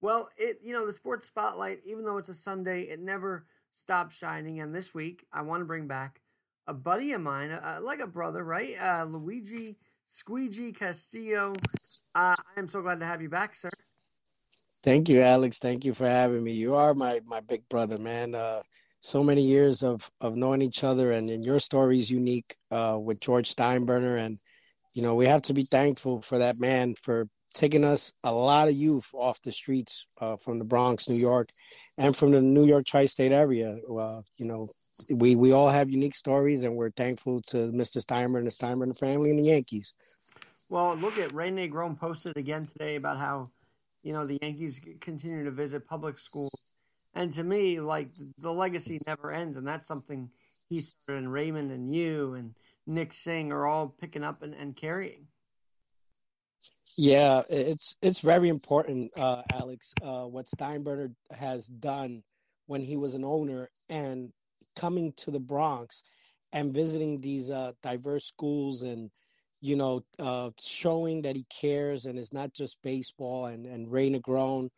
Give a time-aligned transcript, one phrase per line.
[0.00, 4.16] Well, it you know the sports spotlight, even though it's a Sunday, it never stops
[4.16, 4.60] shining.
[4.60, 6.20] And this week, I want to bring back
[6.66, 8.76] a buddy of mine, uh, like a brother, right?
[8.80, 11.54] Uh, Luigi Squeegee Castillo.
[12.14, 13.70] Uh, I am so glad to have you back, sir.
[14.82, 15.58] Thank you, Alex.
[15.58, 16.52] Thank you for having me.
[16.52, 18.34] You are my my big brother, man.
[18.34, 18.62] Uh,
[19.00, 22.98] so many years of of knowing each other, and, and your story is unique uh,
[23.00, 24.38] with George Steinbrenner, and
[24.94, 28.68] you know we have to be thankful for that man for taking us a lot
[28.68, 31.48] of youth off the streets uh, from the Bronx, New York,
[31.98, 33.78] and from the New York tri-state area.
[33.88, 34.68] You know,
[35.10, 38.04] we we all have unique stories, and we're thankful to Mr.
[38.04, 39.94] Steinbrenner and the Steinbrenner family and the Yankees.
[40.68, 43.50] Well, look at Ray Negron posted again today about how
[44.02, 46.76] you know the Yankees continue to visit public schools,
[47.14, 50.28] and to me, like the legacy never ends, and that's something
[50.68, 50.82] he.
[51.08, 52.54] And Raymond and you and
[52.86, 55.26] Nick Singh are all picking up and, and carrying.
[56.96, 59.92] Yeah, it's it's very important, uh, Alex.
[60.02, 62.22] Uh, what Steinbrenner has done
[62.68, 64.32] when he was an owner and
[64.76, 66.04] coming to the Bronx
[66.52, 69.10] and visiting these uh, diverse schools and
[69.60, 74.10] you know uh, showing that he cares and it's not just baseball and and Ray
[74.10, 74.70] Negron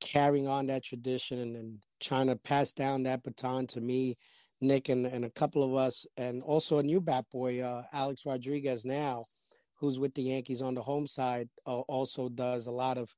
[0.00, 4.14] carrying on that tradition and, and trying to pass down that baton to me,
[4.62, 8.24] Nick, and, and a couple of us, and also a new bat boy, uh, Alex
[8.26, 9.24] Rodriguez now
[9.76, 13.14] who's with the Yankees on the home side, uh, also does a lot of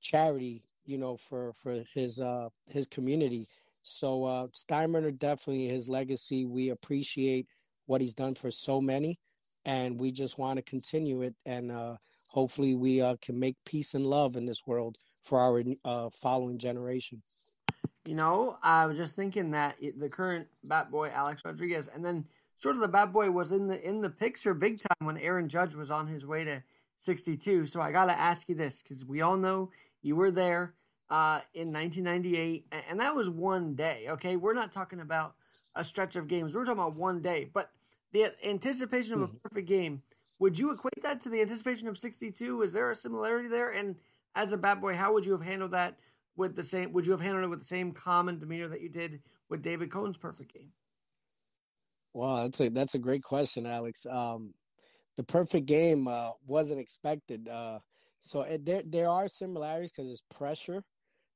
[0.00, 3.44] charity, you know, for for his uh his community.
[3.82, 6.44] So uh Steinbrenner definitely his legacy.
[6.46, 7.46] We appreciate
[7.90, 9.18] what he's done for so many,
[9.64, 11.34] and we just want to continue it.
[11.44, 11.96] And uh,
[12.30, 16.56] hopefully, we uh, can make peace and love in this world for our uh, following
[16.56, 17.20] generation.
[18.06, 22.24] You know, I was just thinking that the current bat boy Alex Rodriguez, and then
[22.60, 25.48] sort of the bad boy was in the in the picture big time when Aaron
[25.48, 26.62] Judge was on his way to
[26.98, 27.66] 62.
[27.66, 29.70] So I got to ask you this because we all know
[30.02, 30.74] you were there
[31.08, 34.06] uh, in 1998, and that was one day.
[34.10, 35.34] Okay, we're not talking about
[35.74, 36.54] a stretch of games.
[36.54, 37.48] We're talking about one day.
[37.52, 37.70] But
[38.12, 39.36] the anticipation of a mm-hmm.
[39.42, 40.02] perfect game,
[40.38, 42.62] would you equate that to the anticipation of 62?
[42.62, 43.70] Is there a similarity there?
[43.70, 43.96] And
[44.36, 45.96] as a bad boy, how would you have handled that
[46.36, 46.92] with the same?
[46.92, 49.90] Would you have handled it with the same common demeanor that you did with David
[49.90, 50.70] Cone's perfect game?
[52.14, 54.06] Wow, that's a that's a great question, Alex.
[54.06, 54.52] Um,
[55.16, 57.48] the perfect game uh, wasn't expected.
[57.48, 57.78] Uh,
[58.20, 60.82] so it, there there are similarities because it's pressure,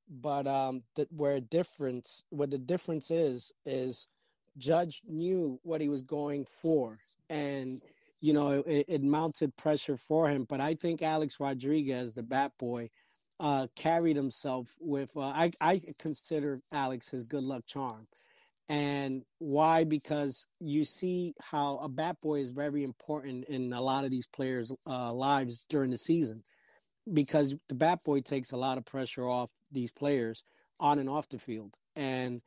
[0.09, 4.07] but um, the, where difference where the difference is is
[4.57, 6.97] Judge knew what he was going for,
[7.29, 7.81] and
[8.21, 10.45] you know it, it mounted pressure for him.
[10.49, 12.89] But I think Alex Rodriguez, the bat boy,
[13.39, 15.11] uh, carried himself with.
[15.15, 18.07] Uh, I I consider Alex his good luck charm
[18.67, 19.83] and why?
[19.83, 24.27] Because you see how a bat boy is very important in a lot of these
[24.27, 26.41] players' uh, lives during the season,
[27.11, 30.43] because the bat boy takes a lot of pressure off these players
[30.79, 31.75] on and off the field.
[31.95, 32.41] And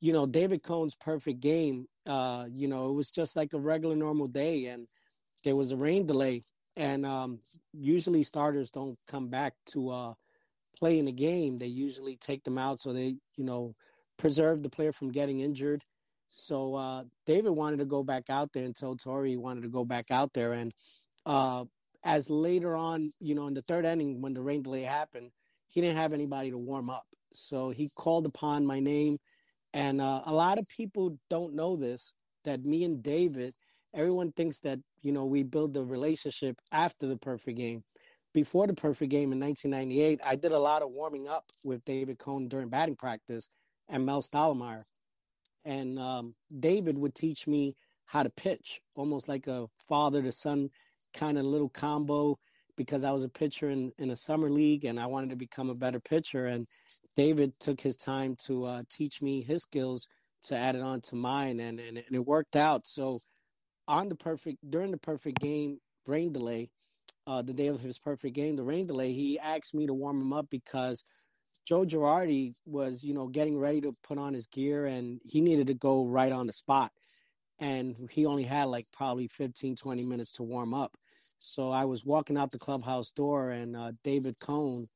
[0.00, 1.86] you know, David Cone's perfect game.
[2.06, 4.86] Uh, you know, it was just like a regular normal day, and
[5.42, 6.42] there was a rain delay,
[6.76, 7.40] and um,
[7.72, 10.14] usually starters don't come back to uh,
[10.78, 11.56] play in the game.
[11.56, 13.74] They usually take them out so they, you know
[14.16, 15.82] preserve the player from getting injured.
[16.28, 19.68] So uh, David wanted to go back out there, and told Torre he wanted to
[19.68, 20.52] go back out there.
[20.52, 20.72] And
[21.26, 21.64] uh,
[22.04, 25.30] as later on, you know, in the third inning when the rain delay happened,
[25.68, 27.06] he didn't have anybody to warm up.
[27.32, 29.18] So he called upon my name,
[29.72, 32.12] and uh, a lot of people don't know this
[32.44, 33.54] that me and David,
[33.94, 37.82] everyone thinks that you know we build the relationship after the perfect game.
[38.32, 42.18] Before the perfect game in 1998, I did a lot of warming up with David
[42.18, 43.48] Cone during batting practice
[43.88, 44.84] and Mel Stottlemyre.
[45.64, 47.74] And um, David would teach me
[48.06, 50.68] how to pitch, almost like a father to son
[51.14, 52.36] kind of little combo
[52.76, 55.70] because I was a pitcher in, in a summer league and I wanted to become
[55.70, 56.46] a better pitcher.
[56.46, 56.66] And
[57.16, 60.08] David took his time to uh, teach me his skills
[60.44, 62.86] to add it on to mine, and, and, and it worked out.
[62.86, 63.18] So
[63.88, 66.68] on the perfect during the perfect game rain delay,
[67.26, 70.20] uh, the day of his perfect game, the rain delay, he asked me to warm
[70.20, 71.02] him up because
[71.66, 75.66] Joe Girardi was, you know, getting ready to put on his gear and he needed
[75.68, 76.92] to go right on the spot.
[77.58, 80.96] And he only had like probably 15, 20 minutes to warm up.
[81.38, 84.86] So I was walking out the clubhouse door and uh, David Cone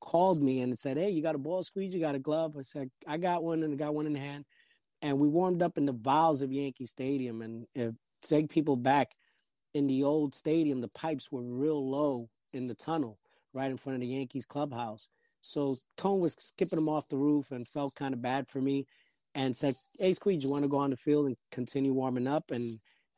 [0.00, 1.94] called me and said, Hey, you got a ball squeeze?
[1.94, 2.56] You got a glove?
[2.58, 4.44] I said, I got one and I got one in hand.
[5.00, 7.42] And we warmed up in the valves of Yankee Stadium.
[7.42, 9.12] And to take people back
[9.74, 13.18] in the old stadium, the pipes were real low in the tunnel
[13.54, 15.08] right in front of the Yankees clubhouse.
[15.42, 18.86] So Cone was skipping him off the roof and felt kind of bad for me
[19.34, 22.52] and said, Hey, Squeeze, you want to go on the field and continue warming up?
[22.52, 22.68] And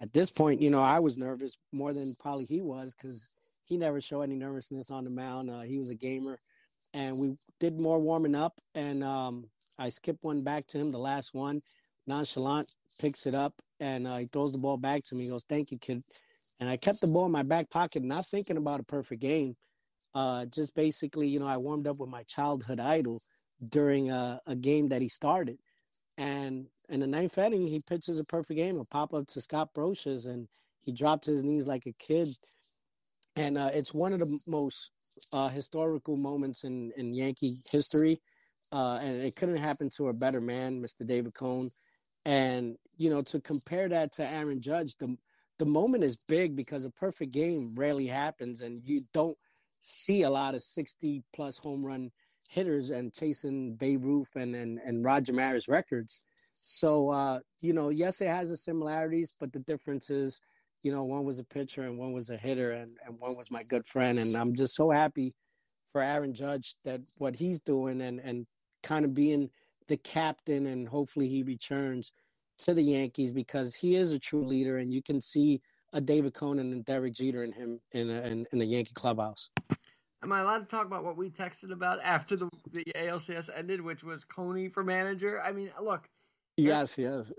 [0.02, 3.36] at this point, you know, I was nervous more than probably he was because
[3.66, 5.50] he never showed any nervousness on the mound.
[5.50, 6.38] Uh, he was a gamer.
[6.94, 9.46] and we did more warming up, and um,
[9.78, 11.62] I skipped one back to him, the last one.
[12.06, 12.70] Nonchalant
[13.00, 15.24] picks it up, and uh, he throws the ball back to me.
[15.24, 16.02] He goes, "Thank you, kid."
[16.60, 19.56] And I kept the ball in my back pocket, not thinking about a perfect game.
[20.14, 23.20] Uh, just basically, you know, I warmed up with my childhood idol
[23.70, 25.58] during a, a game that he started,
[26.16, 29.70] and in the ninth inning, he pitches a perfect game, a pop up to Scott
[29.74, 30.46] Brosius, and
[30.82, 32.28] he drops his knees like a kid.
[33.36, 34.90] And uh, it's one of the most
[35.32, 38.20] uh, historical moments in, in Yankee history.
[38.70, 41.06] Uh, and it couldn't happen to a better man, Mr.
[41.06, 41.70] David Cone.
[42.24, 45.16] And, you know, to compare that to Aaron Judge, the,
[45.58, 48.60] the moment is big because a perfect game rarely happens.
[48.60, 49.36] And you don't
[49.84, 52.10] see a lot of 60 plus home run
[52.50, 56.22] hitters and chasing Babe Ruth and, and, and Roger Maris records.
[56.52, 60.40] So, uh, you know, yes, it has the similarities, but the difference is,
[60.82, 63.50] you know, one was a pitcher and one was a hitter and, and one was
[63.50, 64.18] my good friend.
[64.18, 65.34] And I'm just so happy
[65.92, 68.46] for Aaron Judge that what he's doing and, and
[68.82, 69.50] kind of being
[69.88, 72.10] the captain and hopefully he returns
[72.58, 75.60] to the Yankees because he is a true leader and you can see
[75.94, 79.48] a David Conan and Derek Jeter and him in, a, in, in the Yankee clubhouse.
[80.22, 83.80] Am I allowed to talk about what we texted about after the, the ALCS ended,
[83.80, 85.40] which was Coney for manager?
[85.42, 86.08] I mean, look,
[86.56, 87.32] Yes, yes.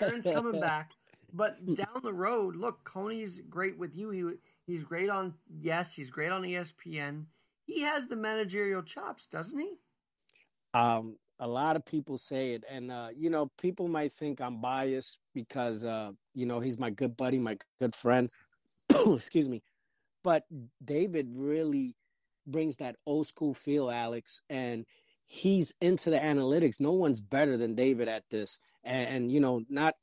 [0.00, 0.92] Aaron's coming back,
[1.32, 4.10] but down the road, look, Coney's great with you.
[4.10, 4.24] He
[4.66, 7.24] he's great on YES, he's great on ESPN.
[7.64, 9.74] He has the managerial chops, doesn't he?
[10.74, 14.60] Um, a lot of people say it, and uh, you know, people might think I'm
[14.60, 18.30] biased because uh, you know he's my good buddy, my good friend.
[19.06, 19.62] Excuse me,
[20.22, 20.44] but
[20.84, 21.96] David really
[22.46, 24.84] brings that old school feel, Alex, and
[25.24, 26.80] he's into the analytics.
[26.80, 28.58] No one's better than David at this.
[28.84, 29.94] And, and you know, not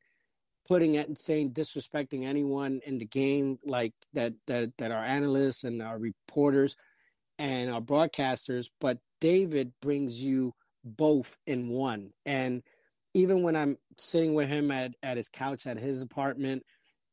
[0.68, 5.64] putting it and saying disrespecting anyone in the game like that that that our analysts
[5.64, 6.76] and our reporters
[7.38, 10.54] and our broadcasters, but David brings you
[10.96, 12.12] both in one.
[12.26, 12.64] And
[13.14, 16.64] even when I'm sitting with him at, at his couch at his apartment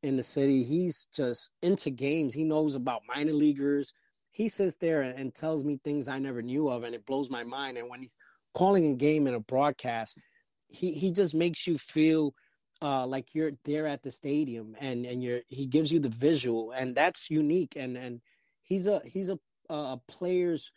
[0.03, 2.35] in the city, he's just into games.
[2.35, 3.93] He knows about minor leaguers,
[4.37, 7.43] he sits there and tells me things I never knew of, and it blows my
[7.43, 7.79] mind.
[7.79, 8.19] And when he's
[8.53, 10.21] calling a game in a broadcast,
[10.69, 12.35] he he just makes you feel
[12.83, 16.71] uh, like you're there at the stadium, and and you're he gives you the visual,
[16.73, 17.77] and that's unique.
[17.77, 18.21] And and
[18.63, 19.39] he's a he's a
[19.71, 20.71] a player's,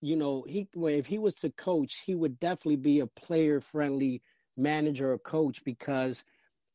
[0.00, 4.22] you know, he if he was to coach, he would definitely be a player friendly
[4.56, 6.24] manager or coach because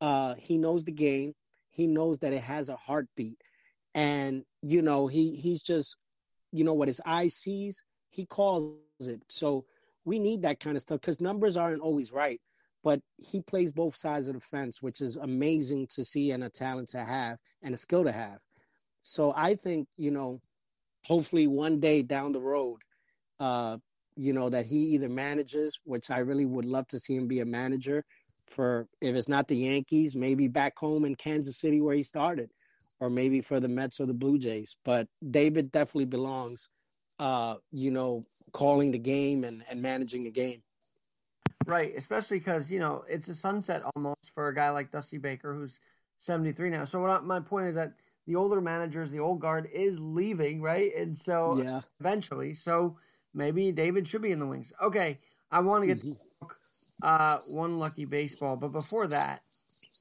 [0.01, 1.33] uh, he knows the game,
[1.69, 3.39] he knows that it has a heartbeat,
[3.93, 5.97] and you know he he's just
[6.51, 8.83] you know what his eye sees, he calls it.
[8.87, 9.21] So
[9.69, 12.13] we need that kind of stuff because numbers aren't always right.
[12.57, 16.49] But he plays both sides of the fence, which is amazing to see and a
[16.49, 18.39] talent to have and a skill to have.
[19.01, 20.41] So I think, you know,
[21.05, 22.79] hopefully one day down the road,
[23.39, 23.77] uh,
[24.15, 27.39] you know, that he either manages, which I really would love to see him be
[27.39, 28.03] a manager
[28.49, 32.49] for, if it's not the Yankees, maybe back home in Kansas City where he started
[32.99, 34.77] or maybe for the Mets or the Blue Jays.
[34.85, 36.69] But David definitely belongs,
[37.19, 40.61] uh, you know, calling the game and, and managing the game.
[41.65, 45.53] Right, especially because you know it's a sunset almost for a guy like Dusty Baker,
[45.53, 45.79] who's
[46.17, 46.83] seventy three now.
[46.83, 47.93] So what I, my point is that
[48.25, 50.93] the older managers, the old guard, is leaving, right?
[50.95, 51.81] And so yeah.
[52.01, 52.97] eventually, so
[53.33, 54.73] maybe David should be in the wings.
[54.81, 55.19] Okay,
[55.51, 56.45] I want to get mm-hmm.
[56.47, 59.41] to uh, one lucky baseball, but before that,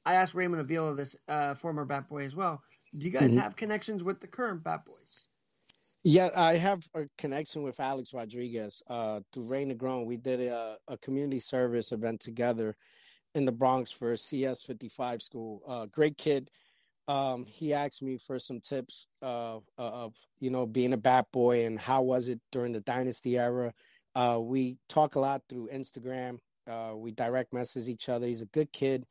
[0.04, 2.62] I asked Raymond Avila, this uh, former Bat Boy as well.
[2.92, 3.40] Do you guys mm-hmm.
[3.40, 5.26] have connections with the current Bat Boys?
[6.04, 10.06] Yeah, I have a connection with Alex Rodriguez uh, through Ray Negron.
[10.06, 12.76] We did a, a, community service event together
[13.34, 15.62] in the Bronx for CS 55 school.
[15.66, 16.48] Uh, great kid.
[17.09, 21.66] Um, he asked me for some tips of, of, you know, being a bat boy
[21.66, 23.73] and how was it during the dynasty era.
[24.14, 26.38] Uh, we talk a lot through Instagram.
[26.71, 28.26] Uh, we direct message each other.
[28.26, 29.04] He's a good kid.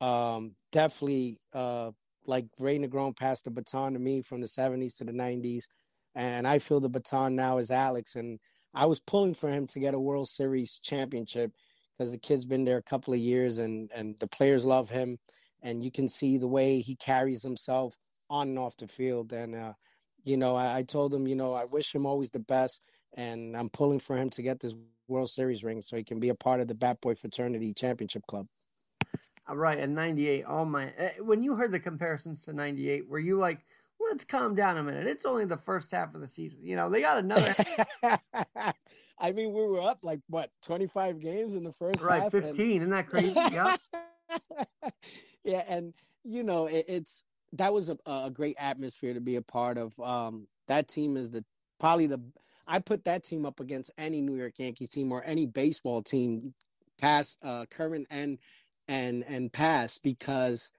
[0.00, 1.92] Um, definitely uh,
[2.26, 5.64] like Ray Negron passed the baton to me from the 70s to the 90s.
[6.14, 8.16] And I feel the baton now is Alex.
[8.16, 8.38] And
[8.74, 11.52] I was pulling for him to get a World Series championship
[11.96, 15.18] because the kid's been there a couple of years and, and the players love him.
[15.62, 17.94] And you can see the way he carries himself
[18.30, 19.32] on and off the field.
[19.32, 19.72] And, uh,
[20.24, 22.82] you know, I, I told him, you know, I wish him always the best.
[23.14, 24.74] And I'm pulling for him to get this
[25.08, 28.26] World Series ring so he can be a part of the Bat Boy Fraternity Championship
[28.26, 28.46] Club.
[29.48, 30.44] Right, and 98.
[30.46, 30.92] Oh my.
[30.98, 33.60] Eh, when you heard the comparisons to 98, were you like,
[34.00, 35.06] let's calm down a minute.
[35.06, 36.60] It's only the first half of the season.
[36.62, 37.54] You know, they got another.
[39.18, 42.34] I mean, we were up like what, 25 games in the first right, half?
[42.34, 42.66] Right, 15.
[42.66, 42.76] And...
[42.82, 43.34] Isn't that crazy?
[43.52, 43.76] yeah.
[45.46, 45.62] Yeah.
[45.68, 49.78] And, you know, it, it's that was a, a great atmosphere to be a part
[49.78, 49.98] of.
[50.00, 51.44] Um, that team is the
[51.78, 52.20] probably the,
[52.66, 56.52] I put that team up against any New York Yankees team or any baseball team,
[57.00, 58.38] past, uh, current and
[58.88, 60.70] and and past, because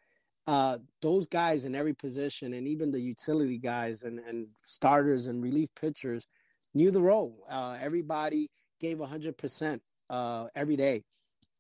[0.48, 5.42] uh, those guys in every position, and even the utility guys and and starters and
[5.42, 6.28] relief pitchers,
[6.74, 7.46] knew the role.
[7.50, 8.50] Uh, everybody
[8.82, 11.04] gave hundred percent uh, every day,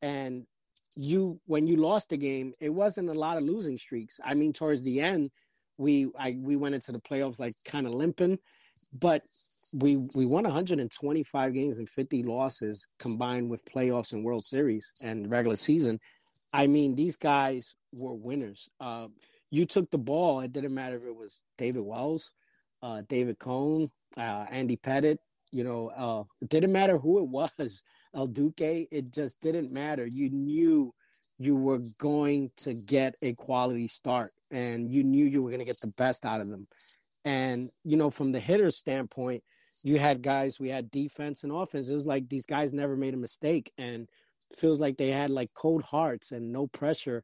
[0.01, 0.45] and
[0.97, 4.19] you when you lost the game, it wasn't a lot of losing streaks.
[4.23, 5.29] I mean, towards the end,
[5.77, 8.39] we I we went into the playoffs like kind of limping,
[8.99, 9.21] but
[9.79, 15.29] we we won 125 games and 50 losses combined with playoffs and World Series and
[15.29, 15.99] regular season.
[16.53, 18.69] I mean, these guys were winners.
[18.79, 19.07] Uh,
[19.51, 20.39] you took the ball.
[20.39, 22.31] It didn't matter if it was David Wells,
[22.81, 25.17] uh, David Cone, uh, Andy Pettitte.
[25.51, 27.27] You know, uh, it didn't matter who it
[27.59, 27.83] was.
[28.15, 28.87] El Duque.
[28.91, 30.05] It just didn't matter.
[30.05, 30.93] You knew
[31.37, 35.65] you were going to get a quality start, and you knew you were going to
[35.65, 36.67] get the best out of them.
[37.25, 39.43] And you know, from the hitter standpoint,
[39.83, 40.59] you had guys.
[40.59, 41.89] We had defense and offense.
[41.89, 44.07] It was like these guys never made a mistake, and
[44.57, 47.23] feels like they had like cold hearts and no pressure.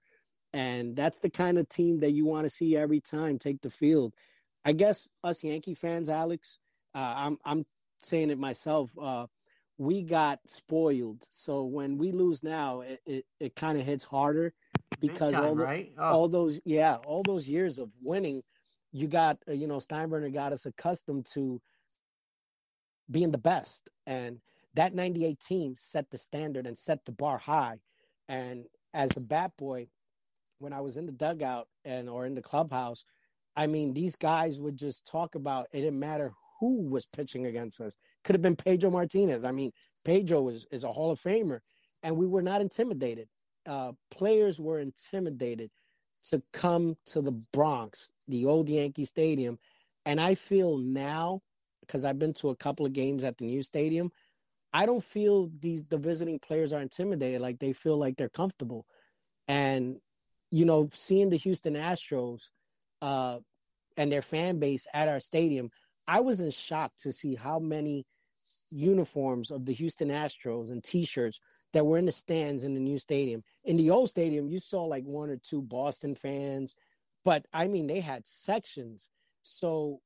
[0.52, 3.70] And that's the kind of team that you want to see every time take the
[3.70, 4.14] field.
[4.66, 6.60] I guess us Yankee fans, Alex,
[6.94, 7.64] uh, I'm I'm
[8.02, 8.92] saying it myself.
[9.02, 9.28] Uh,
[9.78, 11.26] we got spoiled.
[11.30, 14.54] So when we lose now, it it, it kind of hits harder
[15.00, 15.92] because time, all the, right?
[15.98, 16.04] Oh.
[16.04, 18.44] all those yeah all those years of winning,
[18.92, 21.62] you got uh, you know Steinbrenner got us accustomed to
[23.12, 24.40] being the best, and
[24.76, 27.80] that '98 team set the standard and set the bar high.
[28.30, 29.88] And as a bat boy,
[30.60, 33.04] when I was in the dugout and or in the clubhouse,
[33.56, 37.82] I mean these guys would just talk about it didn't matter who was pitching against
[37.82, 39.44] us could have been Pedro Martinez.
[39.44, 39.72] I mean,
[40.06, 41.60] Pedro is, is a Hall of Famer,
[42.04, 43.28] and we were not intimidated.
[43.66, 45.70] Uh, players were intimidated
[46.30, 49.58] to come to the Bronx, the old Yankee Stadium.
[50.06, 51.42] And I feel now,
[51.82, 54.12] because I've been to a couple of games at the new stadium,
[54.74, 57.42] I don't feel these the visiting players are intimidated.
[57.42, 58.86] Like they feel like they're comfortable.
[59.48, 59.98] And,
[60.50, 62.44] you know, seeing the Houston Astros
[63.02, 63.40] uh,
[63.98, 65.70] and their fan base at our stadium,
[66.08, 68.06] I was in shock to see how many
[68.74, 71.40] uniforms of the Houston Astros and T-shirts
[71.74, 73.42] that were in the stands in the new stadium.
[73.66, 76.76] In the old stadium, you saw like one or two Boston fans,
[77.24, 79.10] but I mean they had sections.
[79.44, 80.00] So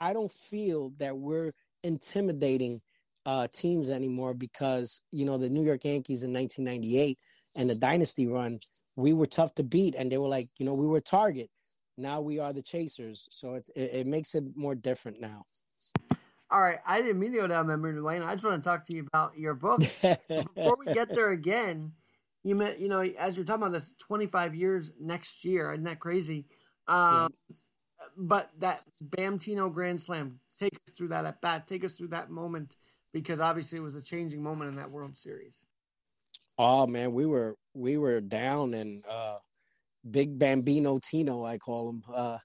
[0.00, 2.80] I don't feel that we're intimidating
[3.24, 7.18] uh, teams anymore because you know the New York Yankees in 1998
[7.56, 8.58] and the dynasty run,
[8.96, 11.50] we were tough to beat, and they were like, you know, we were target.
[11.98, 15.44] Now we are the chasers, so it, it makes it more different now.
[16.52, 18.22] All right, I didn't mean to go down memory lane.
[18.22, 19.80] I just want to talk to you about your book.
[20.28, 21.92] Before we get there again,
[22.44, 25.98] you met, you know, as you're talking about this, 25 years next year, isn't that
[25.98, 26.46] crazy?
[26.88, 27.32] Um.
[28.16, 32.08] But that Bam Tino Grand Slam, take us through that at bat, take us through
[32.08, 32.74] that moment,
[33.12, 35.62] because obviously it was a changing moment in that World Series.
[36.58, 39.36] Oh man, we were we were down and uh,
[40.10, 42.02] Big Bambino Tino, I call him.
[42.12, 42.38] Uh,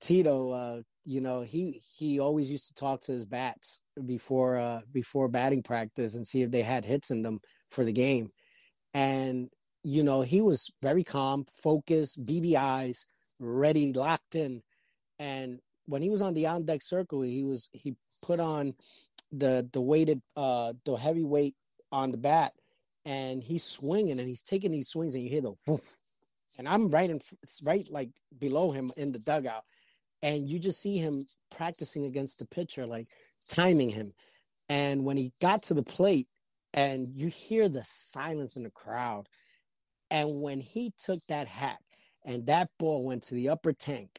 [0.00, 4.80] Tito uh, you know, he he always used to talk to his bats before uh
[4.92, 8.30] before batting practice and see if they had hits in them for the game.
[8.94, 9.50] And
[9.82, 13.06] you know, he was very calm, focused, beady eyes,
[13.38, 14.62] ready, locked in.
[15.18, 18.74] And when he was on the on deck circle, he was he put on
[19.30, 21.54] the the weighted uh the heavy weight
[21.92, 22.52] on the bat
[23.04, 25.96] and he's swinging and he's taking these swings and you hear the woof.
[26.58, 27.20] And I'm right in
[27.64, 29.64] right like below him in the dugout
[30.24, 31.22] and you just see him
[31.54, 33.06] practicing against the pitcher, like
[33.46, 34.10] timing him.
[34.70, 36.26] And when he got to the plate,
[36.72, 39.28] and you hear the silence in the crowd,
[40.10, 41.76] and when he took that hat
[42.24, 44.18] and that ball went to the upper tank,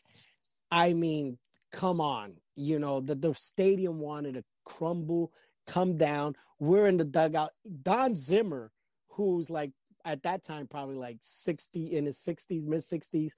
[0.72, 1.38] I mean,
[1.72, 5.32] come on, you know, the, the stadium wanted to crumble,
[5.68, 6.36] come down.
[6.60, 7.50] We're in the dugout.
[7.82, 8.72] Don Zimmer,
[9.10, 9.72] who's like
[10.06, 13.34] at that time probably like 60 in his 60s, mid 60s,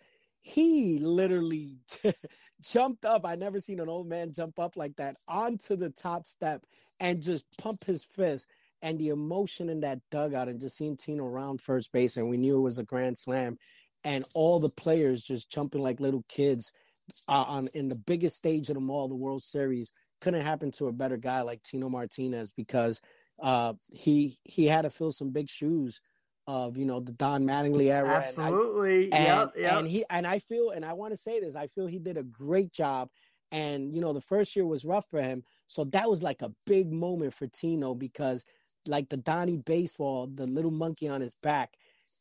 [0.48, 1.76] he literally
[2.62, 3.26] jumped up.
[3.26, 6.64] I never seen an old man jump up like that onto the top step
[7.02, 8.48] and just pump his fist.
[8.82, 12.38] And the emotion in that dugout and just seeing Tino around first base, and we
[12.38, 13.58] knew it was a grand slam,
[14.06, 16.72] and all the players just jumping like little kids
[17.28, 19.92] uh, on in the biggest stage of them all, the World Series.
[20.22, 23.02] Couldn't happen to a better guy like Tino Martinez because
[23.42, 26.00] uh, he he had to fill some big shoes
[26.48, 28.24] of you know the Don Mattingly era.
[28.26, 29.12] Absolutely.
[29.12, 29.74] And, I, and, yep, yep.
[29.74, 31.56] and he and I feel and I want to say this.
[31.56, 33.10] I feel he did a great job.
[33.52, 36.52] And you know the first year was rough for him, so that was like a
[36.66, 38.44] big moment for Tino because
[38.86, 41.74] like the Donnie baseball, the little monkey on his back,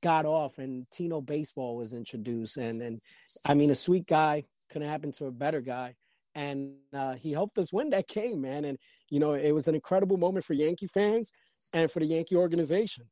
[0.02, 2.58] got off, and Tino baseball was introduced.
[2.58, 3.02] And and
[3.46, 5.94] I mean a sweet guy couldn't happen to a better guy.
[6.34, 8.64] And uh, he helped us win that game, man.
[8.64, 8.78] And
[9.08, 11.32] you know, it was an incredible moment for Yankee fans
[11.72, 13.04] and for the Yankee organization.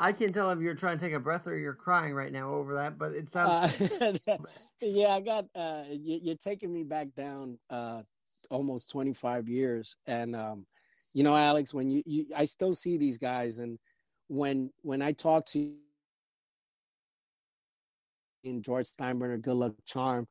[0.00, 2.50] I can't tell if you're trying to take a breath or you're crying right now
[2.54, 3.80] over that, but it sounds.
[4.00, 4.12] Uh,
[4.80, 5.46] yeah, I got.
[5.54, 8.02] Uh, you, are taking me back down uh,
[8.50, 10.66] almost 25 years, and um,
[11.14, 13.78] you know, Alex, when you, you, I still see these guys, and
[14.28, 15.74] when when I talk to you
[18.44, 20.26] in George Steinbrenner, Good Luck Charm,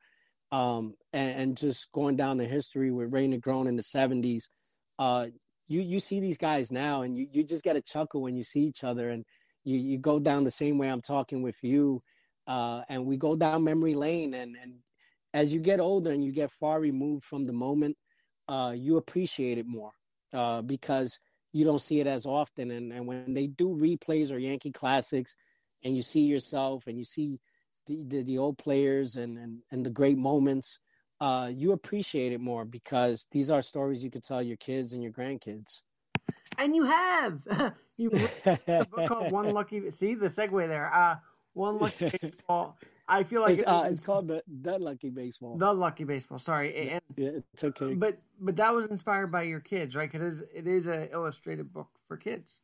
[0.53, 4.45] um, and, and, just going down the history with Ray Negron in the 70s,
[4.97, 5.27] uh,
[5.67, 8.43] you you see these guys now, and you, you just get a chuckle when you
[8.43, 9.25] see each other, and
[9.67, 11.99] you you go down the same way I'm talking with you,
[12.47, 14.75] uh, and we go down memory lane, and and
[15.33, 17.97] as you get older and you get far removed from the moment,
[18.47, 19.91] uh, you appreciate it more
[20.33, 21.19] uh, because
[21.51, 25.35] you don't see it as often, and and when they do replays or Yankee classics,
[25.83, 27.39] and you see yourself and you see
[27.87, 30.79] the the, the old players and, and and the great moments.
[31.19, 35.01] Uh, you appreciate it more because these are stories you could tell your kids and
[35.01, 35.81] your grandkids
[36.57, 37.39] and you have
[37.97, 38.09] you
[38.45, 39.89] a book called One Lucky.
[39.91, 40.93] See the segue there.
[40.93, 41.15] Uh,
[41.53, 42.77] One Lucky Baseball.
[43.09, 45.57] I feel like it's, it uh, it's called the the Lucky Baseball.
[45.57, 46.39] The Lucky Baseball.
[46.39, 47.93] Sorry, and, yeah, it's okay.
[47.93, 50.11] But but that was inspired by your kids, right?
[50.11, 52.61] Because it is an illustrated book for kids.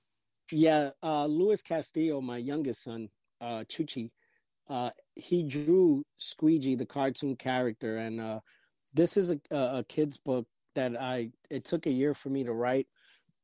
[0.51, 3.07] Yeah, uh, Luis Castillo, my youngest son,
[3.39, 4.11] uh, Chuchi,
[4.69, 8.39] uh, he drew Squeegee, the cartoon character, and uh,
[8.93, 11.31] this is a, a kid's book that I.
[11.49, 12.87] It took a year for me to write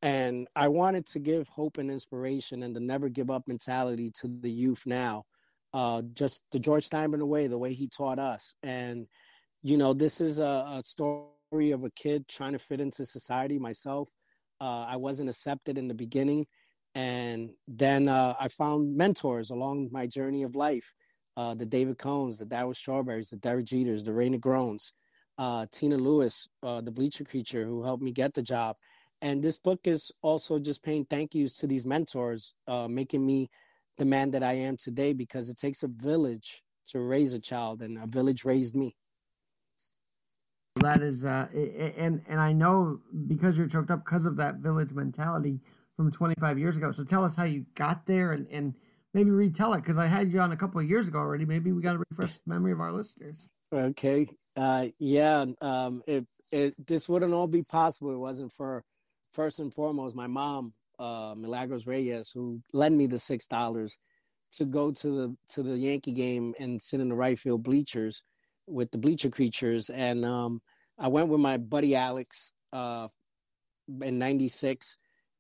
[0.01, 4.27] and I wanted to give hope and inspiration and the never give up mentality to
[4.27, 5.25] the youth now.
[5.73, 8.55] Uh, just the George Steinbrenner way, the way he taught us.
[8.63, 9.07] And,
[9.61, 13.59] you know, this is a, a story of a kid trying to fit into society
[13.59, 14.09] myself.
[14.61, 16.47] Uh, I wasn't accepted in the beginning.
[16.95, 20.95] And then uh, I found mentors along my journey of life.
[21.37, 24.91] Uh, the David Cones, the Darryl Strawberries, the Derek Jeters, the Ray Negrons,
[25.37, 28.75] uh, Tina Lewis, uh, the Bleacher Creature, who helped me get the job
[29.21, 33.49] and this book is also just paying thank yous to these mentors, uh, making me
[33.97, 37.81] the man that I am today because it takes a village to raise a child,
[37.81, 38.95] and a village raised me.
[40.77, 44.91] That is, uh, and and I know because you're choked up because of that village
[44.91, 45.59] mentality
[45.95, 46.91] from 25 years ago.
[46.91, 48.73] So tell us how you got there, and and
[49.13, 51.45] maybe retell it because I had you on a couple of years ago already.
[51.45, 53.47] Maybe we got to refresh the memory of our listeners.
[53.73, 58.13] Okay, uh, yeah, um, it, it this wouldn't all be possible.
[58.13, 58.83] It wasn't for
[59.31, 63.97] first and foremost, my mom, uh, Milagros Reyes, who lent me the six dollars
[64.51, 68.23] to go to the to the Yankee game and sit in the right field bleachers
[68.67, 69.89] with the bleacher creatures.
[69.89, 70.61] And um,
[70.97, 73.07] I went with my buddy Alex uh,
[74.01, 74.97] in '96,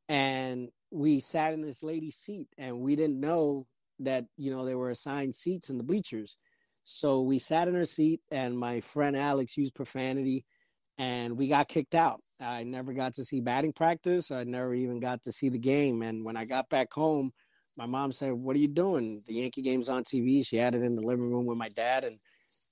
[0.07, 3.65] and we sat in this lady's seat, and we didn't know
[3.99, 6.35] that you know there were assigned seats in the bleachers.
[6.83, 10.45] So we sat in her seat, and my friend Alex used profanity
[10.99, 12.19] and we got kicked out.
[12.41, 14.31] I never got to see batting practice.
[14.31, 16.01] I never even got to see the game.
[16.03, 17.31] And when I got back home,
[17.77, 19.21] my mom said, "What are you doing?
[19.25, 22.03] The Yankee game's on TV." She had it in the living room with my dad,
[22.03, 22.15] and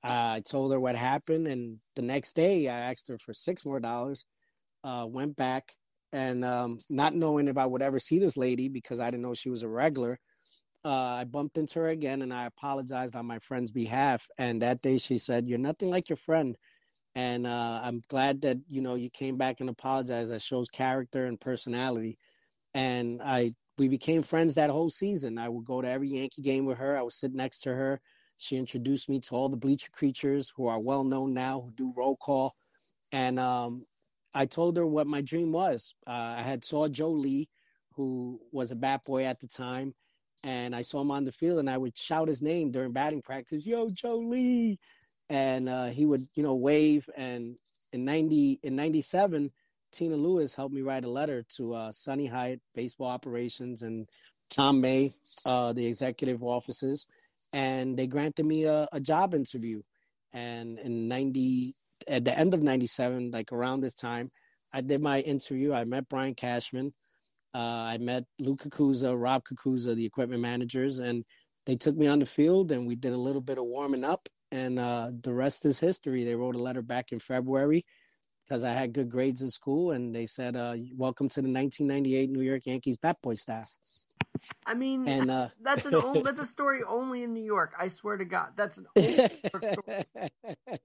[0.03, 1.47] uh, I told her what happened.
[1.47, 4.25] And the next day, I asked her for six more dollars.
[4.83, 5.73] Uh, went back,
[6.11, 9.33] and um, not knowing if I would ever see this lady because I didn't know
[9.33, 10.19] she was a regular.
[10.85, 14.25] Uh, I bumped into her again, and I apologized on my friend's behalf.
[14.37, 16.57] And that day, she said, "You're nothing like your friend."
[17.15, 20.31] And uh, I'm glad that you know you came back and apologized.
[20.31, 22.17] That shows character and personality.
[22.73, 25.37] And I we became friends that whole season.
[25.37, 26.97] I would go to every Yankee game with her.
[26.97, 28.01] I would sit next to her.
[28.37, 31.93] She introduced me to all the bleacher creatures who are well known now, who do
[31.95, 32.53] roll call.
[33.11, 33.85] And um,
[34.33, 35.95] I told her what my dream was.
[36.05, 37.49] Uh, I had saw Joe Lee,
[37.93, 39.93] who was a bat boy at the time,
[40.43, 43.23] and I saw him on the field, and I would shout his name during batting
[43.23, 44.79] practice, "Yo, Joe Lee!"
[45.29, 47.09] And uh, he would you know wave.
[47.15, 47.57] And
[47.93, 49.51] in 90 in 97
[49.91, 54.07] tina lewis helped me write a letter to uh, hyatt baseball operations and
[54.49, 55.13] tom may
[55.45, 57.09] uh, the executive offices.
[57.53, 59.81] And they granted me a, a job interview.
[60.33, 61.73] And in 90
[62.07, 64.29] at the end of 97 like around this time
[64.73, 65.73] i did my interview.
[65.73, 66.93] I met brian cashman.
[67.55, 70.99] Uh, i met luke Cucuzza rob Cucuzza the equipment managers.
[70.99, 71.23] And
[71.65, 74.21] they took me on the field and we did a little bit of warming up
[74.51, 76.23] and uh, the rest is history.
[76.23, 77.83] They wrote a letter back in February
[78.47, 82.29] because I had good grades in school, and they said, uh, "Welcome to the 1998
[82.29, 83.69] New York Yankees bat boy staff."
[84.65, 87.73] I mean, and uh, that's an old, that's a story only in New York.
[87.77, 90.05] I swear to God, that's an old story.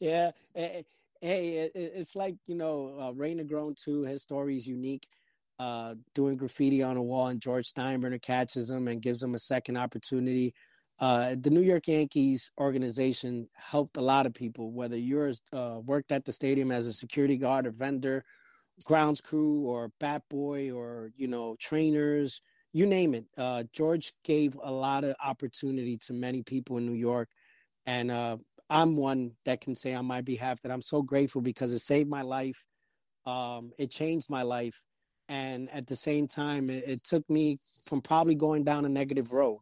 [0.00, 4.02] yeah, hey, it's like you know, uh, Ray Negron too.
[4.02, 5.06] His story is unique.
[5.60, 9.40] Uh, doing graffiti on a wall, and George Steinbrenner catches him and gives him a
[9.40, 10.54] second opportunity
[11.00, 16.12] uh, the New York Yankees organization helped a lot of people, whether you're uh, worked
[16.12, 18.24] at the stadium as a security guard or vendor,
[18.84, 22.40] grounds crew or bat boy or you know trainers
[22.72, 23.24] you name it.
[23.36, 27.28] Uh, george gave a lot of opportunity to many people in new york.
[27.86, 28.36] And uh,
[28.70, 32.08] i'm one that can say on my behalf that i'm so grateful because it saved
[32.08, 32.66] my life.
[33.26, 34.82] Um, it changed my life.
[35.28, 39.32] And at the same time it, it took me from probably going down a negative
[39.32, 39.60] road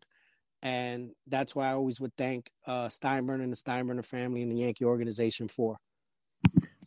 [0.63, 4.63] and that's why I always would thank uh, Steinbrenner and the Steinbrenner family and the
[4.63, 5.77] Yankee organization for.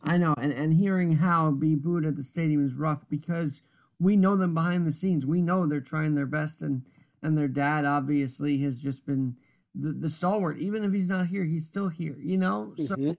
[0.04, 3.62] I know, and, and hearing how be booed at the stadium is rough because
[3.98, 5.26] we know them behind the scenes.
[5.26, 6.82] We know they're trying their best, and
[7.22, 9.36] and their dad obviously has just been
[9.74, 10.58] the, the stalwart.
[10.58, 12.16] Even if he's not here, he's still here.
[12.18, 13.12] You know, so mm-hmm.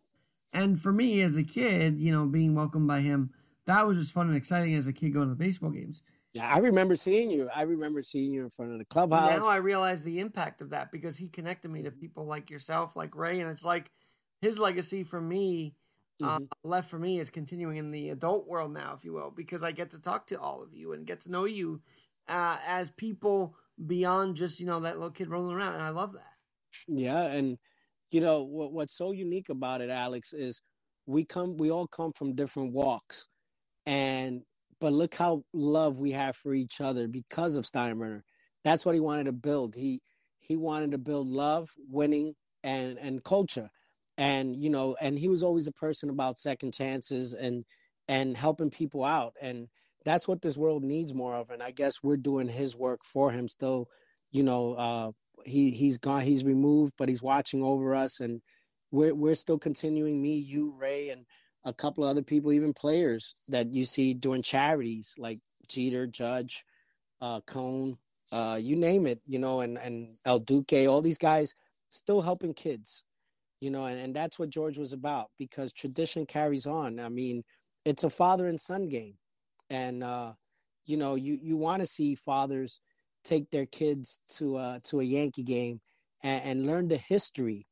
[0.54, 3.32] and for me as a kid, you know, being welcomed by him,
[3.66, 6.02] that was just fun and exciting as a kid going to the baseball games.
[6.34, 7.50] Yeah, I remember seeing you.
[7.54, 9.38] I remember seeing you in front of the clubhouse.
[9.38, 12.96] Now I realize the impact of that because he connected me to people like yourself,
[12.96, 13.92] like Ray, and it's like
[14.42, 15.76] his legacy for me,
[16.24, 16.44] uh, mm-hmm.
[16.44, 19.62] uh, left for me, is continuing in the adult world now, if you will, because
[19.62, 21.80] I get to talk to all of you and get to know you
[22.30, 23.56] uh, as people
[23.88, 26.34] beyond just you know that little kid rolling around, and I love that.
[26.88, 27.58] Yeah, and
[28.12, 30.62] you know what, what's so unique about it, Alex, is
[31.08, 33.28] we come, we all come from different walks,
[33.86, 34.44] and
[34.82, 38.24] but look how love we have for each other because of Steinbrenner.
[38.66, 39.76] That's what he wanted to build.
[39.76, 40.02] He
[40.40, 43.70] he wanted to build love, winning, and and culture,
[44.18, 47.66] and you know, and he was always a person about second chances and
[48.10, 49.70] and helping people out, and
[50.06, 51.52] that's what this world needs more of.
[51.52, 53.88] And I guess we're doing his work for him still.
[54.32, 55.12] You know, uh,
[55.46, 58.42] he he's gone, he's removed, but he's watching over us, and
[58.92, 60.22] we're we're still continuing.
[60.22, 61.26] Me, you, Ray, and
[61.64, 66.64] a couple of other people, even players that you see doing charities like Jeter, Judge,
[67.22, 67.98] uh, Cone,
[68.32, 71.54] uh, you name it, you know, and, and El Duque, all these guys
[71.90, 73.04] still helping kids,
[73.60, 77.00] you know, and, and that's what George was about because tradition carries on.
[77.00, 77.44] I mean,
[77.86, 79.16] it's a father and son game.
[79.70, 80.34] And, uh,
[80.86, 82.80] you know, you, you want to see fathers
[83.24, 85.80] take their kids to, uh, to a Yankee game
[86.24, 87.68] and, and learn the history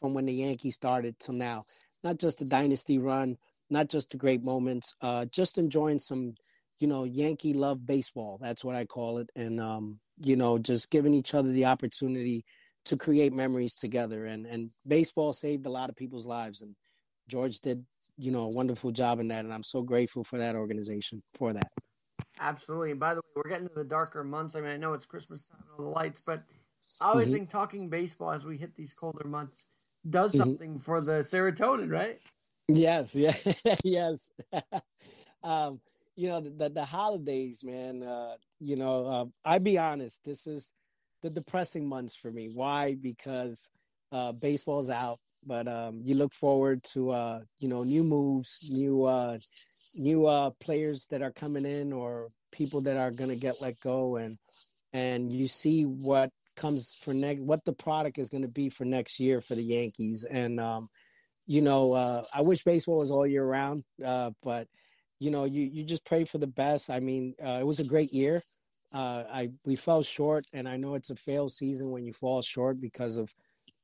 [0.00, 1.64] from when the Yankees started till now
[2.04, 3.36] not just the dynasty run,
[3.70, 6.34] not just the great moments, uh, just enjoying some,
[6.78, 8.38] you know, Yankee love baseball.
[8.40, 9.30] That's what I call it.
[9.34, 12.44] And, um, you know, just giving each other the opportunity
[12.84, 14.26] to create memories together.
[14.26, 16.60] And, and baseball saved a lot of people's lives.
[16.60, 16.76] And
[17.26, 17.84] George did,
[18.18, 19.44] you know, a wonderful job in that.
[19.44, 21.72] And I'm so grateful for that organization for that.
[22.38, 22.90] Absolutely.
[22.90, 24.54] And by the way, we're getting to the darker months.
[24.54, 26.42] I mean, I know it's Christmas time and all the lights, but
[27.00, 27.36] I always mm-hmm.
[27.36, 29.70] think talking baseball as we hit these colder months
[30.08, 30.40] does mm-hmm.
[30.40, 30.78] something mm-hmm.
[30.78, 32.18] for the serotonin, right?
[32.68, 33.34] Yes, yeah,
[33.84, 34.30] yes.
[35.42, 35.80] um,
[36.16, 38.02] you know the, the holidays, man.
[38.02, 40.20] Uh, you know, uh, I be honest.
[40.24, 40.72] This is
[41.22, 42.50] the depressing months for me.
[42.54, 42.94] Why?
[42.94, 43.70] Because
[44.12, 49.04] uh, baseball's out, but um, you look forward to uh, you know new moves, new
[49.04, 49.38] uh,
[49.96, 53.74] new uh, players that are coming in, or people that are going to get let
[53.80, 54.38] go, and
[54.92, 58.84] and you see what comes for next what the product is going to be for
[58.84, 60.24] next year for the Yankees.
[60.24, 60.88] And um
[61.46, 64.68] you know uh I wish baseball was all year round uh but
[65.20, 66.90] you know you you just pray for the best.
[66.90, 68.42] I mean uh, it was a great year.
[68.92, 72.42] Uh I we fell short and I know it's a fail season when you fall
[72.42, 73.32] short because of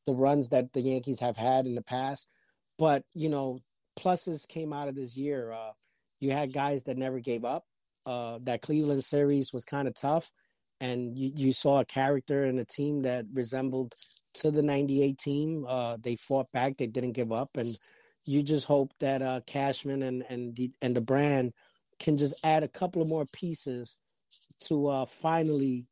[0.06, 2.28] the runs that the Yankees have had in the past.
[2.78, 3.60] But you know
[3.98, 5.52] pluses came out of this year.
[5.52, 5.72] Uh
[6.20, 7.64] you had guys that never gave up.
[8.06, 10.30] Uh that Cleveland series was kind of tough
[10.80, 13.94] and you, you saw a character and a team that resembled
[14.34, 15.64] to the 98 team.
[15.68, 16.76] Uh, they fought back.
[16.76, 17.56] They didn't give up.
[17.56, 17.78] And
[18.24, 21.52] you just hope that uh, Cashman and, and, the, and the brand
[21.98, 24.00] can just add a couple of more pieces
[24.60, 25.88] to uh, finally,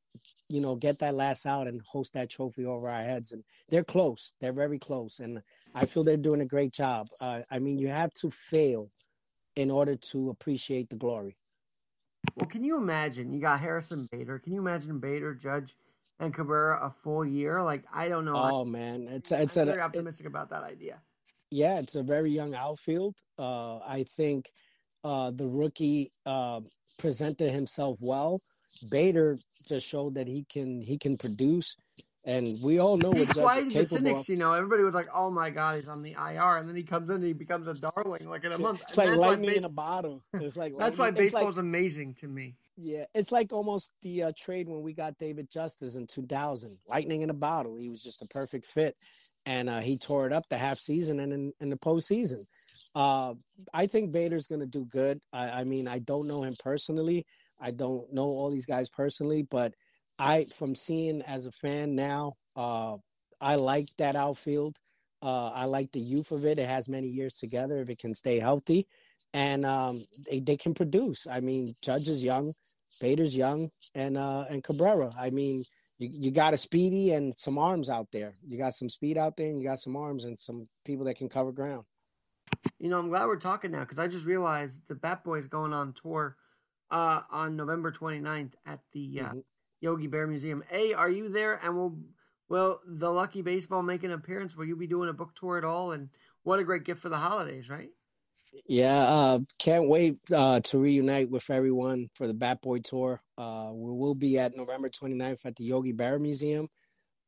[0.48, 3.32] you know, get that last out and host that trophy over our heads.
[3.32, 4.34] And they're close.
[4.40, 5.20] They're very close.
[5.20, 5.42] And
[5.74, 7.08] I feel they're doing a great job.
[7.20, 8.90] Uh, I mean, you have to fail
[9.56, 11.36] in order to appreciate the glory.
[12.36, 13.32] Well, can you imagine?
[13.32, 14.38] You got Harrison Bader.
[14.38, 15.76] Can you imagine Bader, Judge,
[16.20, 17.62] and Cabrera a full year?
[17.62, 18.36] Like I don't know.
[18.36, 21.00] Oh man, it's it's I'm very optimistic it, about that idea.
[21.50, 23.16] Yeah, it's a very young outfield.
[23.38, 24.50] Uh, I think
[25.04, 26.60] uh, the rookie uh,
[26.98, 28.40] presented himself well.
[28.90, 29.36] Bader
[29.66, 31.76] just showed that he can he can produce.
[32.28, 34.28] And we all know what Judge is capable the cynics, of.
[34.28, 36.82] You know, everybody was like, "Oh my God, he's on the IR," and then he
[36.82, 38.82] comes in and he becomes a darling, like in a month.
[38.82, 40.22] It's and like lightning base- in a bottle.
[40.34, 42.56] It's like that's why baseball's like, amazing to me.
[42.76, 46.78] Yeah, it's like almost the uh, trade when we got David Justice in 2000.
[46.86, 47.78] Lightning in a bottle.
[47.78, 48.94] He was just a perfect fit,
[49.46, 52.44] and uh, he tore it up the half season and in, in the postseason.
[52.94, 53.34] Uh,
[53.72, 55.18] I think Bader's going to do good.
[55.32, 57.24] I, I mean, I don't know him personally.
[57.58, 59.72] I don't know all these guys personally, but
[60.18, 62.96] I from seeing as a fan now, uh,
[63.40, 64.76] I like that outfield.
[65.22, 66.58] Uh, I like the youth of it.
[66.58, 68.86] It has many years together if it can stay healthy.
[69.34, 71.26] and um, they they can produce.
[71.26, 72.52] I mean, Judge is young,
[73.00, 75.12] Bader's young, and uh, and Cabrera.
[75.18, 75.64] I mean,
[75.98, 78.34] you you got a speedy and some arms out there.
[78.46, 81.18] You got some speed out there, and you got some arms and some people that
[81.18, 81.84] can cover ground.
[82.78, 85.72] You know, I'm glad we're talking now because I just realized the Bat Boys going
[85.72, 86.36] on tour
[86.90, 89.38] uh, on November 29th at the uh, mm-hmm.
[89.80, 90.62] Yogi Berra Museum.
[90.72, 91.54] A, are you there?
[91.62, 91.98] And will
[92.48, 94.56] will the Lucky Baseball make an appearance?
[94.56, 95.92] Will you be doing a book tour at all?
[95.92, 96.08] And
[96.42, 97.90] what a great gift for the holidays, right?
[98.66, 103.22] Yeah, uh, can't wait uh, to reunite with everyone for the Bat Boy tour.
[103.36, 106.68] Uh, we will be at November 29th at the Yogi Berra Museum.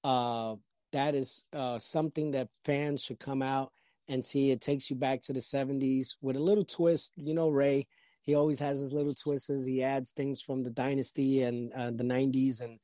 [0.03, 0.57] Uh,
[0.93, 3.73] that is uh, something that fans should come out
[4.09, 4.51] and see.
[4.51, 7.13] It takes you back to the 70s with a little twist.
[7.17, 7.87] You know, Ray,
[8.23, 9.67] he always has his little twists.
[9.67, 12.79] He adds things from the dynasty and uh, the 90s and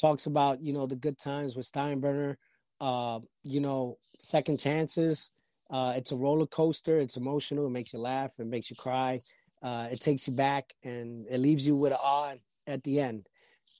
[0.00, 2.36] talks about, you know, the good times with Steinbrenner,
[3.44, 5.30] you know, second chances
[5.70, 7.00] uh, it's a roller coaster.
[7.00, 7.66] It's emotional.
[7.66, 8.38] It makes you laugh.
[8.38, 9.20] It makes you cry.
[9.62, 12.34] Uh, it takes you back and it leaves you with awe
[12.66, 13.26] at the end.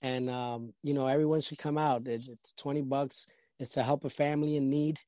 [0.02, 2.06] And um, you know, everyone should come out.
[2.06, 3.26] It, it's twenty bucks.
[3.60, 4.98] It's to help a family in need.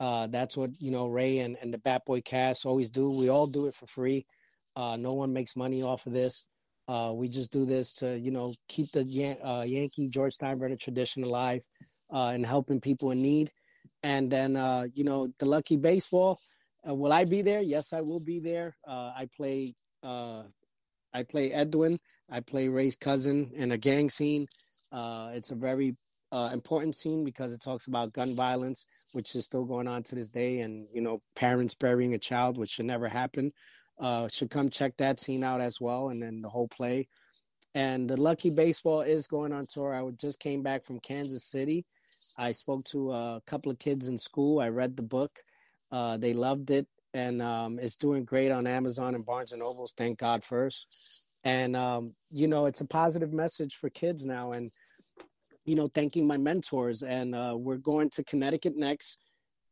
[0.00, 3.10] Uh, that's what you know Ray and, and the Bat Boy cast always do.
[3.10, 4.26] We all do it for free.
[4.76, 6.48] Uh, no one makes money off of this.
[6.88, 10.78] Uh, we just do this to you know keep the Yan- uh, Yankee George Steinbrenner
[10.78, 11.62] tradition alive
[12.12, 13.50] and helping people in need.
[14.02, 16.38] And then, uh, you know, the lucky baseball.
[16.88, 17.60] Uh, will I be there?
[17.60, 18.76] Yes, I will be there.
[18.86, 20.42] Uh, I play, uh,
[21.14, 21.98] I play Edwin.
[22.30, 24.46] I play Ray's cousin in a gang scene.
[24.90, 25.96] Uh, it's a very
[26.32, 30.14] uh, important scene because it talks about gun violence, which is still going on to
[30.14, 33.52] this day, and you know, parents burying a child, which should never happen.
[34.30, 37.08] Should come check that scene out as well, and then the whole play.
[37.74, 39.94] And the Lucky Baseball is going on tour.
[39.94, 41.86] I just came back from Kansas City
[42.38, 44.60] I spoke to a couple of kids in school.
[44.60, 45.38] I read the book.
[45.90, 49.92] Uh, they loved it, and um, it's doing great on Amazon and Barnes and Nobles.
[49.96, 51.28] Thank God first.
[51.44, 54.52] And um, you know, it's a positive message for kids now.
[54.52, 54.70] And
[55.64, 57.02] you know, thanking my mentors.
[57.02, 59.18] And uh, we're going to Connecticut next,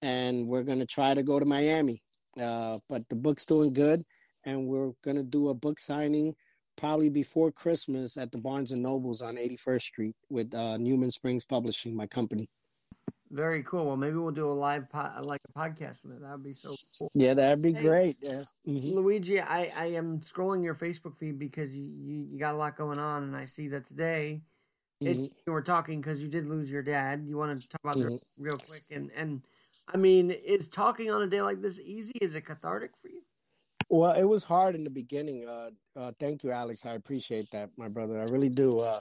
[0.03, 2.03] and we're going to try to go to Miami.
[2.39, 4.03] Uh, but the book's doing good,
[4.45, 6.35] and we're to do a book signing
[6.77, 11.45] probably before Christmas at the Barnes and Nobles on 81st Street with uh, Newman Springs
[11.45, 12.49] Publishing, my company.
[13.31, 13.87] Very cool.
[13.87, 16.23] Well, maybe we'll do a live po- like a podcast with it.
[16.23, 17.11] That would be so cool.
[17.15, 18.17] Yeah, that'd be hey, great.
[18.23, 18.41] Yeah.
[18.67, 18.99] Mm-hmm.
[18.99, 22.77] Luigi, I, I am scrolling your Facebook feed because you, you, you got a lot
[22.77, 24.43] going on, and I see that today
[25.03, 25.25] mm-hmm.
[25.47, 27.25] you were talking because you did lose your dad.
[27.27, 28.15] You want to talk about mm-hmm.
[28.15, 29.43] that real quick, and and
[29.93, 32.19] I mean, is talking on a day like this easy?
[32.21, 33.23] Is it cathartic for you?
[33.89, 35.49] Well, it was hard in the beginning.
[35.49, 36.87] Uh, uh, thank you, Alex.
[36.87, 38.21] I appreciate that, my brother.
[38.21, 38.79] I really do.
[38.79, 39.01] Uh,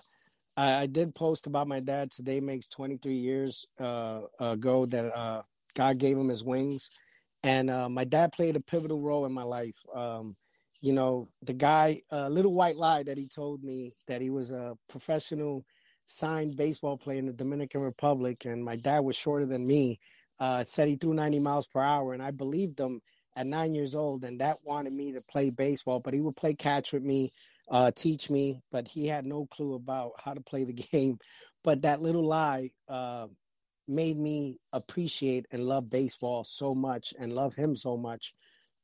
[0.57, 2.09] I, I, did post about my dad.
[2.09, 5.43] Today makes 23 years uh, ago that uh,
[5.75, 6.89] God gave him his wings,
[7.43, 9.77] and uh, my dad played a pivotal role in my life.
[9.93, 10.33] Um,
[10.81, 14.49] you know, the guy, a little white lie that he told me that he was
[14.49, 15.65] a professional
[16.07, 19.99] signed baseball player in the Dominican Republic, and my dad was shorter than me.
[20.65, 23.01] Said he threw 90 miles per hour, and I believed him
[23.35, 25.99] at nine years old, and that wanted me to play baseball.
[25.99, 27.31] But he would play catch with me,
[27.69, 31.17] uh, teach me, but he had no clue about how to play the game.
[31.63, 33.27] But that little lie uh,
[33.87, 38.33] made me appreciate and love baseball so much, and love him so much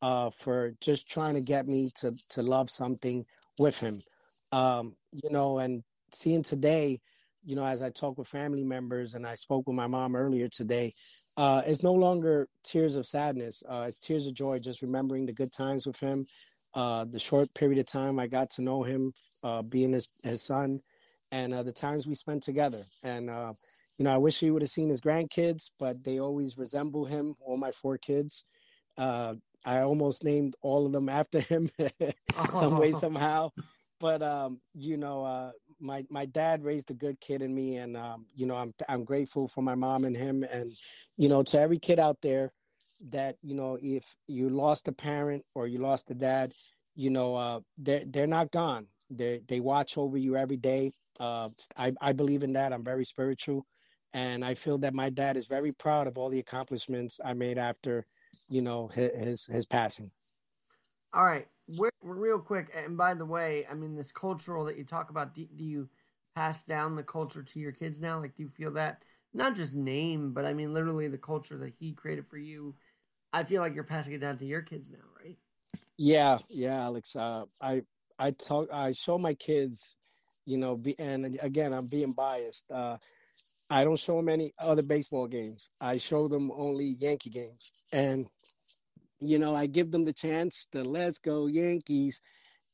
[0.01, 3.25] uh, for just trying to get me to to love something
[3.59, 3.97] with him.
[4.51, 6.99] Um, you know, and seeing today
[7.45, 10.47] you know, as I talk with family members and I spoke with my mom earlier
[10.47, 10.93] today,
[11.37, 13.61] uh, it's no longer tears of sadness.
[13.67, 16.25] Uh, it's tears of joy, just remembering the good times with him,
[16.73, 20.41] uh, the short period of time I got to know him, uh, being his, his
[20.41, 20.81] son,
[21.31, 22.81] and uh, the times we spent together.
[23.03, 23.53] And, uh,
[23.99, 27.35] you know, I wish he would have seen his grandkids, but they always resemble him,
[27.45, 28.43] all my four kids.
[28.97, 31.69] I almost named all of them after him
[32.51, 33.49] some way, somehow.
[33.99, 38.25] But, um, you know, my my dad raised a good kid in me, and um,
[38.35, 40.69] you know I'm I'm grateful for my mom and him, and
[41.17, 42.51] you know to every kid out there
[43.11, 46.53] that you know if you lost a parent or you lost a dad,
[46.95, 48.87] you know uh, they they're not gone.
[49.09, 50.91] They they watch over you every day.
[51.19, 52.73] Uh, I I believe in that.
[52.73, 53.65] I'm very spiritual,
[54.13, 57.57] and I feel that my dad is very proud of all the accomplishments I made
[57.57, 58.05] after
[58.49, 60.11] you know his his passing.
[61.13, 62.69] All right, we're real quick.
[62.75, 65.33] And by the way, I mean this cultural that you talk about.
[65.33, 65.89] Do, do you
[66.35, 68.19] pass down the culture to your kids now?
[68.19, 71.73] Like, do you feel that not just name, but I mean literally the culture that
[71.79, 72.75] he created for you?
[73.33, 75.37] I feel like you're passing it down to your kids now, right?
[75.97, 77.15] Yeah, yeah, Alex.
[77.15, 77.81] Uh, I
[78.19, 78.67] I talk.
[78.71, 79.95] I show my kids,
[80.45, 82.69] you know, be, and again, I'm being biased.
[82.71, 82.97] Uh,
[83.69, 85.69] I don't show them any other baseball games.
[85.81, 88.29] I show them only Yankee games, and
[89.19, 92.21] you know, I give them the chance to let's go Yankees,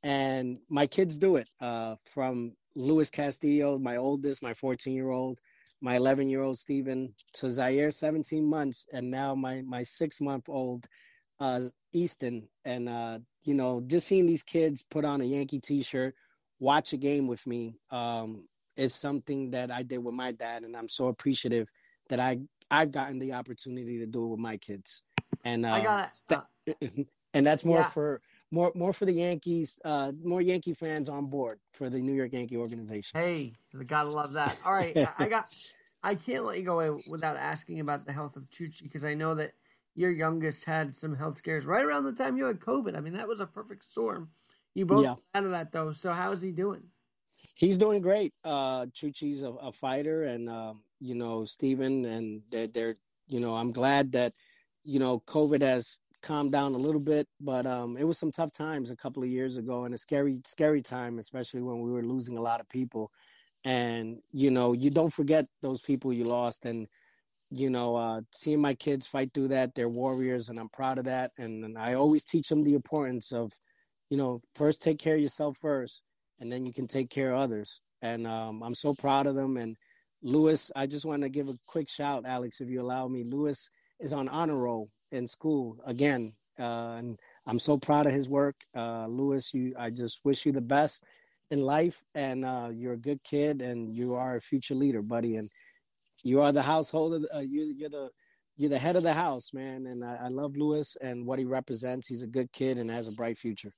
[0.04, 1.50] and my kids do it.
[1.60, 5.40] Uh, from Luis Castillo, my oldest, my 14 year old,
[5.82, 10.50] my 11 year old Steven, to Zaire, 17 months, and now my my six month
[10.50, 10.88] old
[11.40, 11.62] uh,
[11.94, 12.48] Easton.
[12.66, 16.16] And uh, you know, just seeing these kids put on a Yankee T-shirt,
[16.60, 20.76] watch a game with me, um, is something that I did with my dad, and
[20.76, 21.70] I'm so appreciative
[22.10, 25.04] that I I've gotten the opportunity to do it with my kids.
[25.44, 26.12] And uh, I got
[26.68, 27.08] it.
[27.34, 27.88] And that's more yeah.
[27.88, 32.14] for more more for the Yankees, uh, more Yankee fans on board for the New
[32.14, 33.20] York Yankee organization.
[33.20, 33.54] Hey,
[33.88, 34.60] gotta love that.
[34.66, 35.46] All right, I, got.
[36.04, 39.14] I can't let you go away without asking about the health of Chuchi because I
[39.14, 39.54] know that
[39.96, 42.98] your youngest had some health scares right around the time you had COVID.
[42.98, 44.30] I mean, that was a perfect storm.
[44.74, 45.16] You both yeah.
[45.36, 45.92] out of that though.
[45.92, 46.90] So how is he doing?
[47.56, 48.34] He's doing great.
[48.44, 52.96] Uh, Chuchi's a, a fighter, and um, you know Steven, and they're, they're,
[53.28, 54.34] you know, I'm glad that
[54.84, 58.52] you know COVID has calmed down a little bit, but um, it was some tough
[58.52, 62.04] times a couple of years ago, and a scary, scary time, especially when we were
[62.04, 63.12] losing a lot of people.
[63.64, 66.88] And you know, you don't forget those people you lost, and
[67.52, 71.06] you know, uh, seeing my kids fight through that, they're warriors, and I'm proud of
[71.06, 71.32] that.
[71.38, 73.52] And, and I always teach them the importance of,
[74.10, 76.02] you know, first take care of yourself first,
[76.40, 77.82] and then you can take care of others.
[78.02, 79.58] And um, I'm so proud of them.
[79.58, 79.76] And
[80.24, 83.26] Lewis, I just want to give a quick shout, Alex, if you allow me.
[83.26, 83.70] Lewis
[84.02, 88.56] is on honor roll in school again, uh, and I'm so proud of his work.
[88.76, 91.04] Uh, Lewis, you, I just wish you the best
[91.52, 95.38] in life, and uh, you're a good kid, and you are a future leader, buddy.
[95.38, 95.50] And
[96.24, 97.26] you are the household.
[97.34, 98.10] Uh, you, you're the
[98.58, 99.88] you're the head of the house, man.
[99.88, 102.08] And I, I love Lewis and what he represents.
[102.08, 103.72] He's a good kid and has a bright future.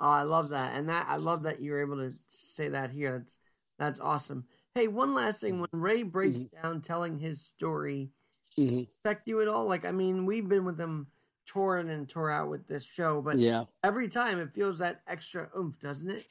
[0.00, 3.18] Oh, I love that, and that I love that you're able to say that here.
[3.18, 3.38] That's
[3.78, 4.44] that's awesome.
[4.74, 6.62] Hey, one last thing: when Ray breaks mm-hmm.
[6.62, 8.10] down telling his story,
[8.58, 8.82] mm-hmm.
[9.04, 9.66] affect you at all?
[9.66, 11.06] Like, I mean, we've been with him
[11.46, 15.48] touring and tour out with this show, but yeah, every time it feels that extra
[15.56, 16.24] oomph, doesn't it?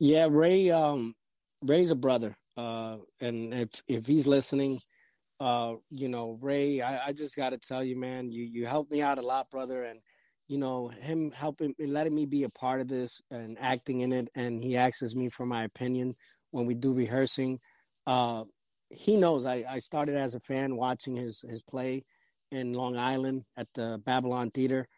[0.00, 0.70] Yeah, Ray.
[0.70, 1.14] Um,
[1.64, 2.36] Ray's a brother.
[2.56, 4.78] Uh, and if if he's listening,
[5.40, 8.90] uh, you know, Ray, I, I just got to tell you, man, you you helped
[8.90, 10.00] me out a lot, brother, and
[10.48, 14.28] you know him helping letting me be a part of this and acting in it,
[14.34, 16.14] and he asks me for my opinion
[16.50, 17.58] when we do rehearsing.
[18.06, 18.44] Uh,
[18.90, 22.02] he knows I, I started as a fan watching his his play
[22.50, 24.88] in Long Island at the Babylon Theater,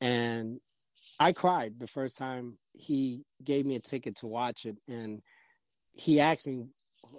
[0.00, 0.60] and
[1.18, 5.22] I cried the first time he gave me a ticket to watch it, and
[5.92, 6.66] he asked me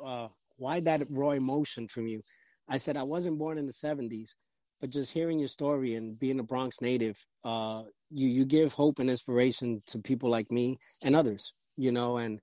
[0.03, 2.21] uh, why that raw emotion from you?
[2.67, 4.35] I said, I wasn't born in the 70s,
[4.79, 8.99] but just hearing your story and being a Bronx native, uh, you, you give hope
[8.99, 12.39] and inspiration to people like me and others, you know, and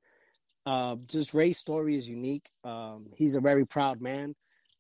[0.67, 2.49] uh, just Ray's story is unique.
[2.65, 4.35] Um, he's a very proud man.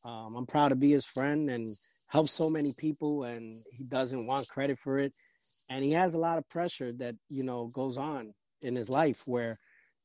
[0.04, 1.74] Um, I'm proud to be his friend and
[2.08, 5.12] help so many people, and he doesn't want credit for it.
[5.70, 9.22] And he has a lot of pressure that, you know, goes on in his life
[9.26, 9.58] where,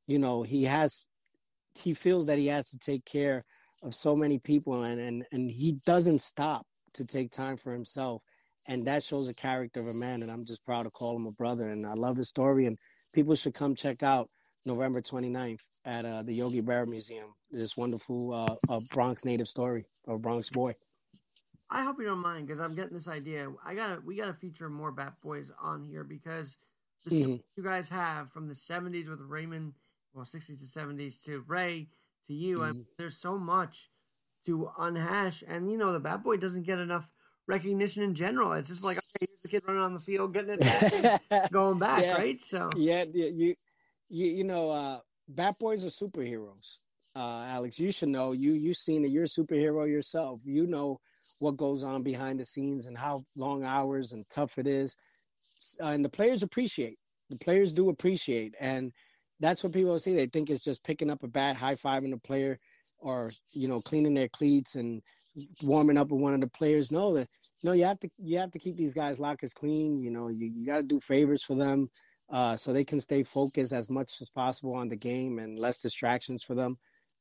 [0.07, 1.07] you know, he has
[1.75, 3.43] he feels that he has to take care
[3.83, 8.21] of so many people and, and, and he doesn't stop to take time for himself.
[8.67, 10.21] And that shows a character of a man.
[10.21, 11.69] And I'm just proud to call him a brother.
[11.69, 12.65] And I love his story.
[12.65, 12.77] And
[13.13, 14.29] people should come check out
[14.65, 17.33] November 29th at uh, the Yogi Berra Museum.
[17.51, 18.33] This wonderful
[18.69, 20.73] uh, Bronx native story of Bronx boy.
[21.69, 23.47] I hope you don't mind because I'm getting this idea.
[23.65, 26.57] I gotta we gotta feature more Bat Boys on here because
[27.05, 27.35] the mm-hmm.
[27.55, 29.73] you guys have from the 70s with Raymond
[30.13, 31.87] well, 60s to 70s to Ray
[32.27, 32.57] to you.
[32.57, 32.63] Mm-hmm.
[32.63, 33.89] I mean, there's so much
[34.45, 37.07] to unhash, and you know the Bat Boy doesn't get enough
[37.47, 38.51] recognition in general.
[38.53, 41.79] It's just like okay, here's the kid running on the field, getting it back, going
[41.79, 42.13] back, yeah.
[42.13, 42.41] right?
[42.41, 43.55] So yeah, you
[44.11, 46.77] you you know, uh, Bat Boys are superheroes.
[47.15, 48.33] Uh, Alex, you should know.
[48.33, 49.11] You you've seen it.
[49.11, 50.41] You're a superhero yourself.
[50.43, 50.99] You know
[51.39, 54.95] what goes on behind the scenes and how long hours and tough it is.
[55.81, 56.97] Uh, and the players appreciate.
[57.29, 58.91] The players do appreciate, and
[59.39, 60.15] that's what people see.
[60.15, 62.57] They think it's just picking up a bat, high fiving a player,
[62.99, 65.01] or you know, cleaning their cleats and
[65.63, 66.91] warming up with one of the players.
[66.91, 67.29] No, that
[67.63, 70.01] no, you have to you have to keep these guys' lockers clean.
[70.01, 71.89] You know, you, you got to do favors for them
[72.31, 75.79] uh, so they can stay focused as much as possible on the game and less
[75.79, 76.77] distractions for them.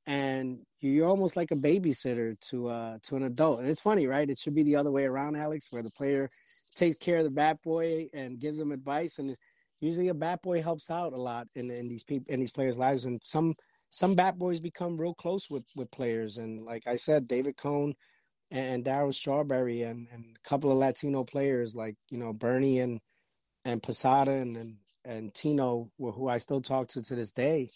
[0.07, 3.61] And you're almost like a babysitter to uh, to an adult.
[3.61, 4.29] And it's funny, right?
[4.29, 6.31] It should be the other way around, Alex, where the player
[6.75, 9.37] takes care of the bat boy and gives them advice and
[9.81, 12.79] usually a bat boy helps out a lot in, in these people in these players'
[12.79, 13.55] lives, and some
[13.91, 16.37] some bat boys become real close with with players.
[16.37, 17.95] And like I said, David Cone
[18.51, 23.01] and Darryl Strawberry and, and a couple of Latino players like you know Bernie and
[23.65, 27.69] and Posada and and, and Tino, who I still talk to to this day,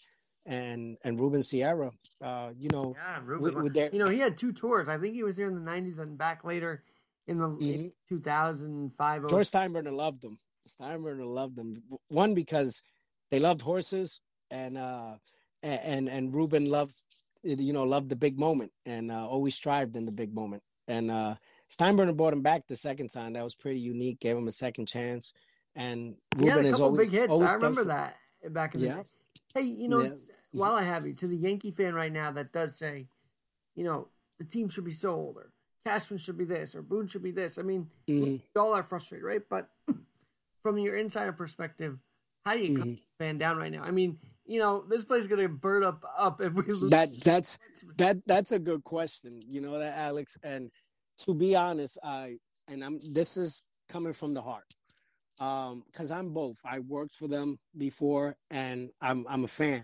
[0.45, 1.91] and and Ruben Sierra.
[2.21, 3.73] Uh, you know, yeah, Ruben.
[3.73, 4.87] Their, you know, he had two tours.
[4.89, 6.83] I think he was here in the '90s and back later
[7.27, 7.91] in the Mhm.
[8.09, 9.27] 2005.
[9.29, 10.39] George Steinbrenner loved them.
[10.67, 11.75] Steinbrenner loved them.
[12.07, 12.81] One because
[13.31, 14.21] they loved horses,
[14.51, 15.17] and uh,
[15.63, 16.95] and and, and Ruben loved
[17.43, 20.63] you know loved the big moment, and uh, always strived in the big moment.
[20.87, 21.35] And uh,
[21.69, 23.33] Steinbrenner brought him back the second time.
[23.33, 24.19] That was pretty unique.
[24.19, 25.33] Gave him a second chance,
[25.75, 27.31] and Ruben a is couple always big hits.
[27.31, 28.17] always I remember that
[28.51, 28.95] back in the Yeah.
[29.03, 29.09] day.
[29.53, 30.15] Hey, you know, Yeah.
[30.53, 33.07] while I have you, to the Yankee fan right now that does say,
[33.75, 34.07] you know,
[34.37, 35.51] the team should be so older.
[35.85, 37.57] Cashman should be this, or Boone should be this.
[37.57, 38.21] I mean, Mhm.
[38.21, 39.47] we all are frustrated, right?
[39.47, 39.69] But
[40.63, 41.99] from your insider perspective,
[42.45, 42.95] how do you Mhm.
[42.97, 43.83] the fan down right now?
[43.83, 46.89] I mean, you know, this place is gonna burn up up if we lose.
[46.91, 47.57] That that's
[47.97, 49.41] that that's a good question.
[49.47, 50.37] You know that Alex.
[50.43, 50.71] And
[51.19, 54.75] to be honest, I and I'm this is coming from the heart.
[55.39, 56.59] Um, because I'm both.
[56.63, 59.83] I worked for them before, and I'm I'm a fan,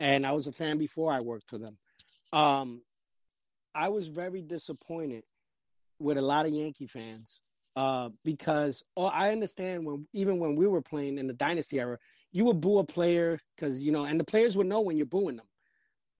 [0.00, 1.78] and I was a fan before I worked for them.
[2.32, 2.82] Um,
[3.74, 5.24] I was very disappointed
[5.98, 7.40] with a lot of Yankee fans
[7.76, 11.98] uh, because oh, I understand when even when we were playing in the dynasty era,
[12.32, 15.06] you would boo a player because you know, and the players would know when you're
[15.06, 15.46] booing them.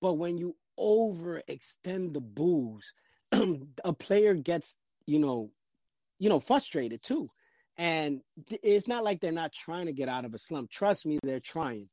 [0.01, 2.93] But when you overextend the boos,
[3.83, 5.51] a player gets you know,
[6.19, 7.27] you know, frustrated too.
[7.77, 8.21] And
[8.63, 10.69] it's not like they're not trying to get out of a slump.
[10.69, 11.87] Trust me, they're trying.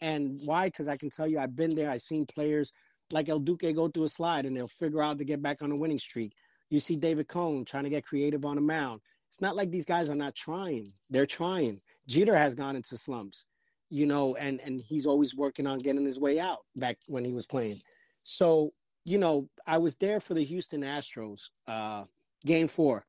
[0.00, 0.66] And why?
[0.66, 1.90] Because I can tell you, I've been there.
[1.90, 2.72] I've seen players
[3.12, 5.72] like El Duque go through a slide and they'll figure out to get back on
[5.72, 6.32] a winning streak.
[6.70, 9.00] You see David Cone trying to get creative on a mound.
[9.28, 10.88] It's not like these guys are not trying.
[11.10, 11.78] They're trying.
[12.08, 13.44] Jeter has gone into slumps,
[13.90, 17.32] you know, and and he's always working on getting his way out back when he
[17.32, 17.76] was playing.
[18.22, 18.72] So,
[19.04, 22.04] you know, I was there for the Houston Astros uh
[22.44, 23.04] game 4.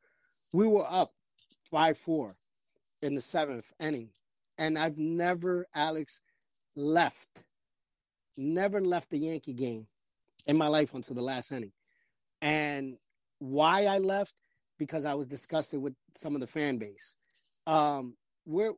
[0.54, 1.12] We were up
[1.72, 2.34] 5-4
[3.02, 4.10] in the 7th inning.
[4.58, 6.22] And I've never Alex
[6.76, 7.44] left
[8.38, 9.86] never left the Yankee game
[10.46, 11.72] in my life until the last inning.
[12.42, 12.98] And
[13.40, 14.36] why I left?
[14.78, 17.16] Because I was disgusted with some of the fan base.
[17.66, 18.16] Um,
[18.46, 18.74] we're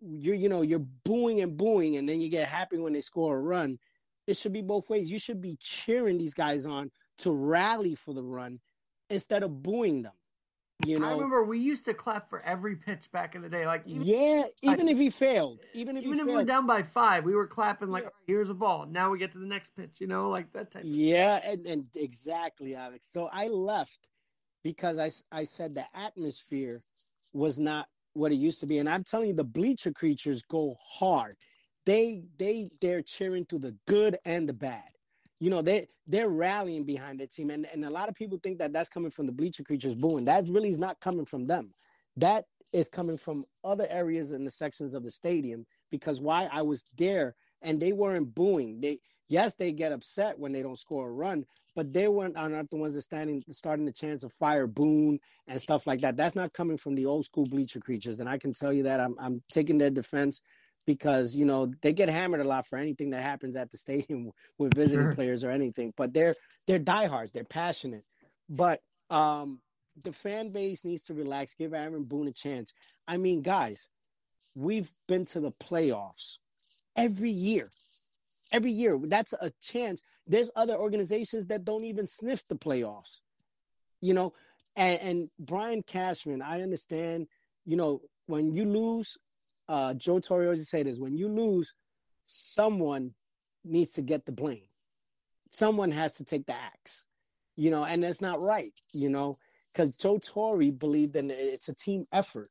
[0.00, 3.36] you you know you're booing and booing, and then you get happy when they score
[3.36, 3.78] a run.
[4.26, 5.10] It should be both ways.
[5.10, 8.58] You should be cheering these guys on to rally for the run
[9.08, 10.12] instead of booing them.
[10.84, 13.66] You I remember we used to clap for every pitch back in the day.
[13.66, 14.44] Like even, yeah.
[14.62, 17.24] Even if he failed, even if even he if we failed, were down by five,
[17.24, 19.74] we were clapping like, "All right, "Here's a ball." Now we get to the next
[19.74, 20.00] pitch.
[20.00, 20.82] You know, like that type.
[20.82, 23.06] of Yeah, and, and exactly, Alex.
[23.06, 24.08] So I left
[24.62, 26.80] because I I said the atmosphere
[27.32, 30.74] was not what it used to be, and I'm telling you, the bleacher creatures go
[30.78, 31.36] hard.
[31.86, 34.84] They they they're cheering to the good and the bad.
[35.40, 38.58] You know they they're rallying behind their team, and and a lot of people think
[38.58, 40.24] that that's coming from the bleacher creatures booing.
[40.24, 41.70] That really is not coming from them.
[42.16, 46.62] That is coming from other areas in the sections of the stadium because why I
[46.62, 48.80] was there and they weren't booing.
[48.80, 52.48] They yes, they get upset when they don't score a run, but they weren't are
[52.48, 55.18] not the ones that standing starting the chance of fire Boone
[55.48, 56.16] and stuff like that.
[56.16, 59.00] That's not coming from the old school bleacher creatures, and I can tell you that
[59.00, 60.42] I'm I'm taking their defense
[60.86, 64.30] because you know they get hammered a lot for anything that happens at the stadium
[64.58, 65.12] with visiting Sure.
[65.12, 65.92] players or anything.
[65.96, 66.34] But they're
[66.66, 68.04] they're diehards, they're passionate,
[68.48, 68.80] but
[69.10, 69.60] um.
[70.04, 71.54] The fan base needs to relax.
[71.54, 72.74] Give Aaron Boone a chance.
[73.08, 73.88] I mean, guys,
[74.54, 76.38] we've been to the playoffs
[76.96, 77.68] every year
[78.52, 78.98] every year.
[79.02, 80.02] That's a chance.
[80.26, 83.20] There's other organizations that don't even sniff the playoffs,
[84.00, 84.32] you know.
[84.76, 87.28] And, and Brian Cashman, I understand.
[87.64, 89.16] You know, when you lose,
[89.68, 91.74] uh, Joe Torre always say this: when you lose,
[92.26, 93.12] someone
[93.64, 94.68] needs to get the blame.
[95.50, 97.04] Someone has to take the axe,
[97.56, 99.36] you know, and that's not right, you know,
[99.72, 102.48] because Joe Torre believed in it's a team effort,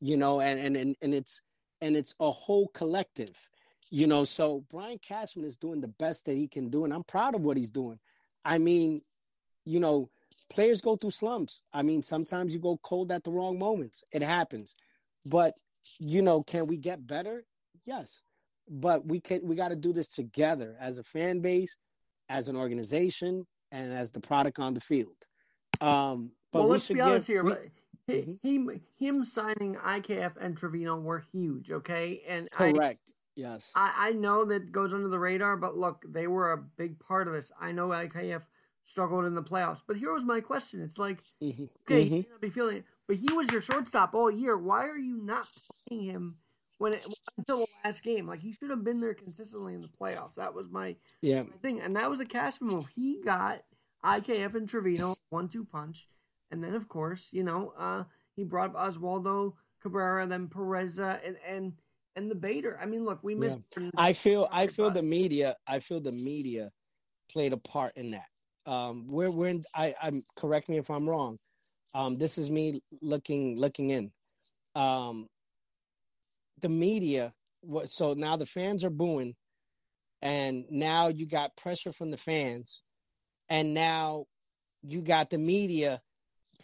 [0.00, 1.42] you know, and and and, and it's
[1.80, 3.48] and it's a whole collective
[3.90, 4.24] you know.
[4.24, 7.44] So brian cashman is doing the best that he can do and i'm proud of
[7.44, 7.98] what he's doing.
[8.44, 9.00] I mean
[9.64, 10.10] you know
[10.50, 11.62] players go through slumps.
[11.72, 14.04] I mean sometimes you go cold at the wrong moments.
[14.12, 14.74] It happens.
[15.26, 15.54] But
[16.00, 17.44] you know can we get better
[17.86, 18.22] yes
[18.68, 21.76] but we can we got to do this together as a fan base
[22.28, 25.16] as an organization and as the product on the field
[25.80, 27.44] um but well, we let's be honest give- here.
[27.44, 27.62] we- but
[28.06, 28.66] he, he,
[28.98, 31.70] him signing IKF and Trevino were huge.
[31.70, 36.02] Okay, and I, correct yes I, I know that goes under the radar, but look,
[36.08, 37.52] they were a big part of this.
[37.60, 38.44] I know IKF
[38.84, 41.68] struggled in the playoffs, but here was my question: It's like, Mhm.
[41.82, 42.22] okay, he Mhm.
[42.24, 44.56] may not be feeling it, but he was your shortstop all year.
[44.56, 45.48] Why are you not
[45.88, 46.36] playing him
[46.76, 47.04] when it,
[47.38, 48.26] until the last game?
[48.26, 50.34] Like he should have been there consistently in the playoffs.
[50.34, 52.86] That was my yeah thing, and that was a cash move.
[52.94, 53.62] He got
[54.04, 56.06] IKF and Trevino one-two punch,
[56.50, 58.04] and then of course, you know, uh,
[58.36, 61.72] he brought Oswaldo Cabrera, then Peraza, and and
[62.14, 62.78] and the Bader.
[62.80, 63.58] I mean, look, we missed.
[63.96, 66.70] I feel I feel the media I feel the media
[67.32, 68.26] played a part in that.
[68.70, 71.38] Um we're we're in, I I'm correct me if I'm wrong.
[71.94, 74.10] Um, this is me looking looking in.
[74.74, 75.28] Um,
[76.60, 77.32] the media.
[77.86, 79.34] So now the fans are booing,
[80.22, 82.82] and now you got pressure from the fans,
[83.48, 84.26] and now
[84.82, 86.00] you got the media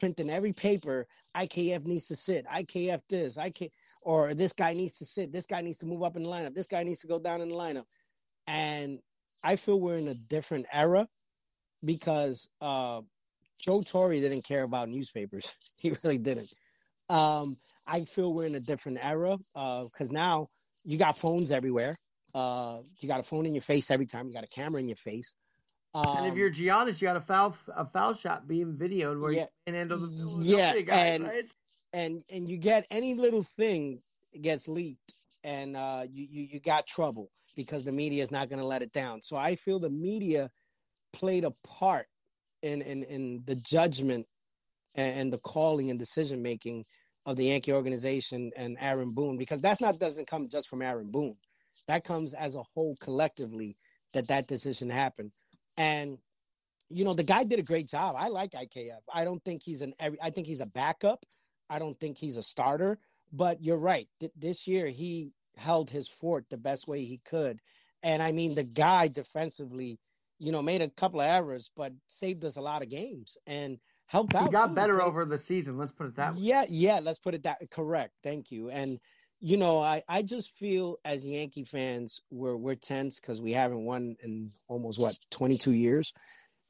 [0.00, 1.06] printing every paper.
[1.36, 2.46] IKF needs to sit.
[2.46, 3.36] IKF this.
[3.36, 3.70] IK
[4.02, 5.32] or this guy needs to sit.
[5.32, 6.54] This guy needs to move up in the lineup.
[6.54, 7.84] This guy needs to go down in the lineup.
[8.46, 8.98] And
[9.42, 11.08] I feel we're in a different era
[11.84, 13.02] because uh,
[13.58, 15.52] Joe Torre didn't care about newspapers.
[15.76, 16.52] he really didn't.
[17.08, 20.48] Um, I feel we're in a different era because uh, now
[20.84, 21.96] you got phones everywhere.
[22.34, 24.26] Uh, you got a phone in your face every time.
[24.26, 25.34] You got a camera in your face.
[25.94, 29.30] Um, and if you're Giannis, you got a foul a foul shot being videoed where
[29.30, 31.50] yeah, you can handle the yeah, guy, and right?
[31.92, 34.00] and and you get any little thing
[34.40, 35.12] gets leaked,
[35.44, 38.82] and uh, you, you you got trouble because the media is not going to let
[38.82, 39.22] it down.
[39.22, 40.50] So I feel the media
[41.12, 42.08] played a part
[42.64, 44.26] in in in the judgment
[44.96, 46.84] and, the calling and decision making
[47.26, 51.10] of the Yankee organization and Aaron Boone because that's not doesn't come just from Aaron
[51.10, 51.36] Boone.
[51.88, 53.74] That comes as a whole collectively
[54.12, 55.32] that that decision happened.
[55.76, 56.18] And
[56.90, 58.14] you know, the guy did a great job.
[58.18, 59.00] I like IKF.
[59.12, 61.24] I don't think he's an I think he's a backup.
[61.68, 62.98] I don't think he's a starter,
[63.32, 64.08] but you're right.
[64.20, 67.60] Th- this year he held his fort the best way he could.
[68.02, 69.98] And I mean, the guy defensively,
[70.38, 73.78] you know, made a couple of errors, but saved us a lot of games and
[74.06, 74.44] helped out.
[74.44, 74.74] He got too.
[74.74, 75.78] better over the season.
[75.78, 76.38] Let's put it that way.
[76.40, 77.00] Yeah, yeah.
[77.02, 78.12] Let's put it that correct.
[78.22, 78.70] Thank you.
[78.70, 78.98] And
[79.40, 83.84] you know, I, I just feel as Yankee fans, we're we're tense because we haven't
[83.84, 86.12] won in almost what twenty two years,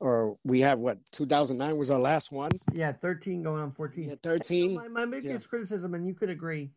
[0.00, 2.50] or we have what two thousand nine was our last one.
[2.72, 4.08] Yeah, thirteen going on fourteen.
[4.08, 4.74] Yeah, thirteen.
[4.74, 5.48] my, my biggest yeah.
[5.48, 6.70] criticism, and you could agree,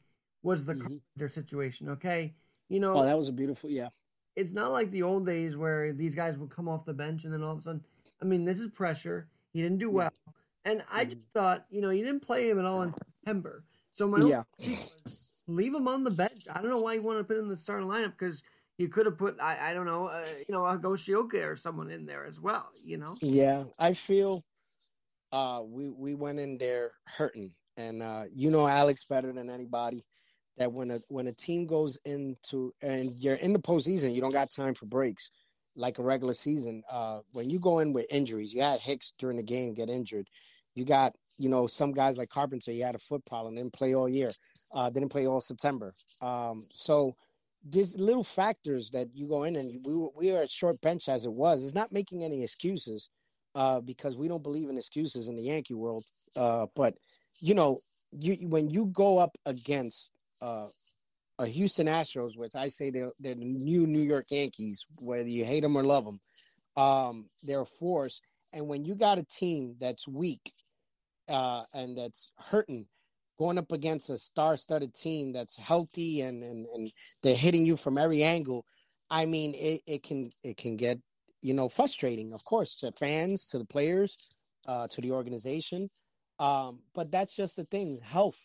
[0.44, 1.28] was the mm-hmm.
[1.28, 1.90] situation.
[1.90, 2.36] Okay,
[2.70, 2.94] you know.
[2.94, 3.70] Oh, that was a beautiful.
[3.70, 3.90] Yeah.
[4.38, 7.34] It's not like the old days where these guys would come off the bench and
[7.34, 7.84] then all of a sudden.
[8.22, 9.28] I mean, this is pressure.
[9.52, 10.14] He didn't do well,
[10.64, 11.10] and I mm-hmm.
[11.10, 13.64] just thought, you know, you didn't play him at all in September.
[13.94, 14.44] So my yeah.
[14.60, 16.44] was, leave him on the bench.
[16.54, 18.44] I don't know why you want to put him in the starting lineup because
[18.78, 21.90] you could have put I, I don't know uh, you know a Goshioka or someone
[21.90, 22.70] in there as well.
[22.86, 23.16] You know.
[23.22, 24.44] Yeah, I feel
[25.32, 30.04] uh, we we went in there hurting, and uh, you know Alex better than anybody.
[30.58, 34.34] That when a when a team goes into and you're in the postseason, you don't
[34.34, 35.30] got time for breaks
[35.76, 36.84] like a regular season.
[36.92, 40.28] Uh, when you go in with injuries, you had Hicks during the game get injured.
[40.74, 43.94] You got you know, some guys like Carpenter, he had a foot problem, didn't play
[43.94, 44.32] all year,
[44.74, 45.94] uh, didn't play all September.
[46.22, 47.16] Um, so
[47.68, 51.26] these little factors that you go in and we we are a short bench as
[51.26, 51.64] it was.
[51.64, 53.10] It's not making any excuses
[53.56, 56.06] uh, because we don't believe in excuses in the Yankee world.
[56.36, 56.96] Uh, but
[57.40, 57.78] you know,
[58.12, 60.12] you when you go up against
[60.42, 60.68] uh,
[61.40, 65.46] a Houston Astros, which I say they're they're the new New York Yankees, whether you
[65.46, 66.20] hate them or love them,
[66.76, 68.22] um, they're a force.
[68.54, 70.54] And when you got a team that's weak
[71.28, 72.88] uh, and that's hurting
[73.38, 76.90] going up against a star-studded team that's healthy and, and, and
[77.22, 78.66] they're hitting you from every angle.
[79.10, 81.00] I mean, it, it can it can get
[81.42, 84.34] you know frustrating, of course, to fans, to the players,
[84.68, 85.90] uh, to the organization.
[86.40, 88.00] Um, but that's just the thing.
[88.04, 88.40] Health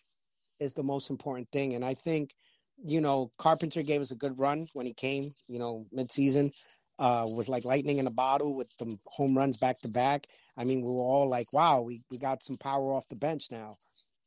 [0.63, 2.35] is the most important thing, and I think
[2.85, 5.31] you know Carpenter gave us a good run when he came.
[5.49, 6.53] You know, midseason
[6.99, 10.27] uh, was like lightning in a bottle with the home runs back to back.
[10.57, 13.49] I mean, we were all like, wow, we, we got some power off the bench
[13.51, 13.75] now.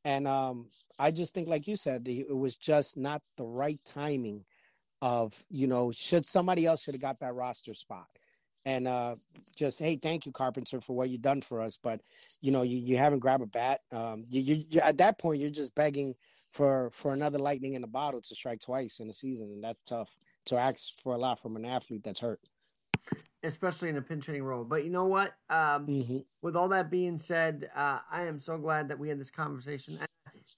[0.04, 0.68] And um,
[1.00, 4.44] I just think, like you said, it was just not the right timing
[5.02, 8.08] of, you know, should somebody else should have got that roster spot.
[8.66, 9.16] And uh,
[9.56, 11.78] just, hey, thank you, Carpenter, for what you've done for us.
[11.78, 12.02] But,
[12.42, 13.82] you know, you, you haven't grabbed a bat.
[13.92, 16.16] Um, you, you, you, at that point, you're just begging
[16.52, 19.52] for, for another lightning in the bottle to strike twice in a season.
[19.52, 22.40] And that's tough to ask for a lot from an athlete that's hurt
[23.44, 24.64] especially in a pinch hitting role.
[24.64, 25.36] But you know what?
[25.50, 26.18] Um, mm-hmm.
[26.42, 29.98] With all that being said, uh, I am so glad that we had this conversation.
[30.00, 30.08] And,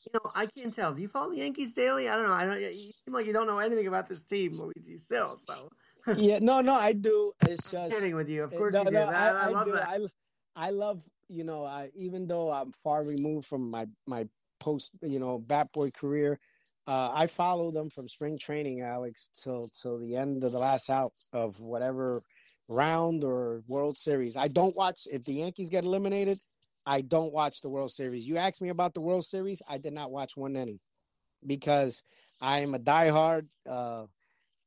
[0.06, 0.94] you know, I can't tell.
[0.94, 2.10] Do you follow the Yankees daily?
[2.10, 2.34] I don't know.
[2.34, 2.62] I don't.
[2.62, 4.98] You seem like you don't know anything about this team, Luigi.
[4.98, 5.70] Still, so.
[6.16, 7.34] Yeah, no, no, I do.
[7.48, 8.44] It's just kidding with you.
[8.44, 8.92] Of course, no, you do.
[8.92, 9.72] No, I, I, I, love do.
[9.74, 9.88] that.
[9.88, 10.00] I,
[10.56, 11.66] I love you know.
[11.66, 14.28] I even though I'm far removed from my my
[14.60, 16.40] post you know bat boy career
[16.88, 20.90] uh, I follow them from spring training, Alex, till till the end of the last
[20.90, 22.22] out of whatever
[22.70, 24.38] round or World Series.
[24.38, 26.40] I don't watch if the Yankees get eliminated.
[26.86, 28.26] I don't watch the World Series.
[28.26, 29.62] You asked me about the World Series.
[29.70, 30.80] I did not watch one inning
[31.46, 32.02] because
[32.40, 33.48] I am a diehard.
[33.70, 34.06] Uh,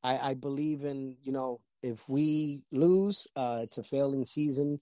[0.02, 4.78] I, I believe in you know if we lose, uh, it's a failing season,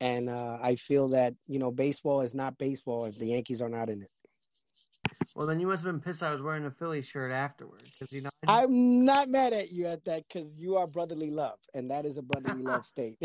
[0.00, 3.68] and uh, I feel that you know baseball is not baseball if the Yankees are
[3.68, 4.10] not in it.
[5.34, 7.94] Well, then you must have been pissed I was wearing a Philly shirt afterwards.
[7.98, 8.50] Cause, you know, just...
[8.50, 12.18] I'm not mad at you at that because you are brotherly love, and that is
[12.18, 13.16] a brotherly love state.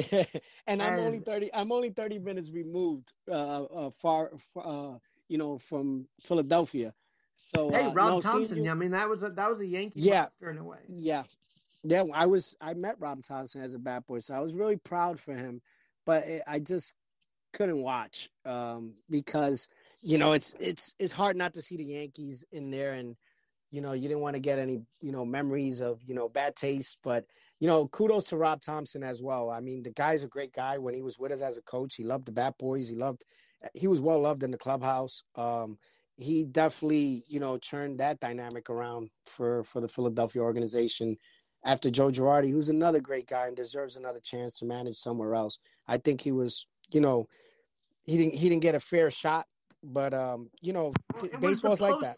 [0.68, 1.54] and I'm only thirty.
[1.54, 4.93] I'm only thirty minutes removed, uh, uh far, uh,
[5.28, 6.93] you know, from Philadelphia.
[7.38, 8.66] So hey, uh, Rob no, Thomson.
[8.66, 10.80] you, I mean, that was a that was a Yankee yeah, in a way.
[10.90, 11.24] Yeah,
[11.84, 12.04] yeah.
[12.14, 15.20] I was I met Rob Thomson as a bat boy, so I was really proud
[15.20, 15.62] for him.
[16.04, 16.96] But it, I just
[17.54, 19.70] couldn't watch um, because
[20.02, 23.16] you know it's it's it's hard not to see the Yankees in there, and
[23.70, 26.56] you know you didn't want to get any you know memories of you know bad
[26.56, 26.98] taste.
[27.04, 27.26] But
[27.60, 29.52] you know kudos to Rob Thomson as well.
[29.52, 30.80] I mean the guy's a great guy.
[30.80, 32.90] When he was with us as a coach, he loved the bat boys.
[32.90, 33.26] He loved
[33.76, 35.22] he was well loved in the clubhouse.
[35.36, 35.78] Um,
[36.18, 41.18] he definitely you know turned that dynamic around for for the Philadelphia organization
[41.63, 45.59] after Joe Girardi, who's another great guy and deserves another chance to manage somewhere else.
[45.88, 47.28] I think he was, you know,
[48.03, 49.45] he didn't he didn't get a fair shot,
[49.84, 52.18] but um, you know, was baseball's the like that.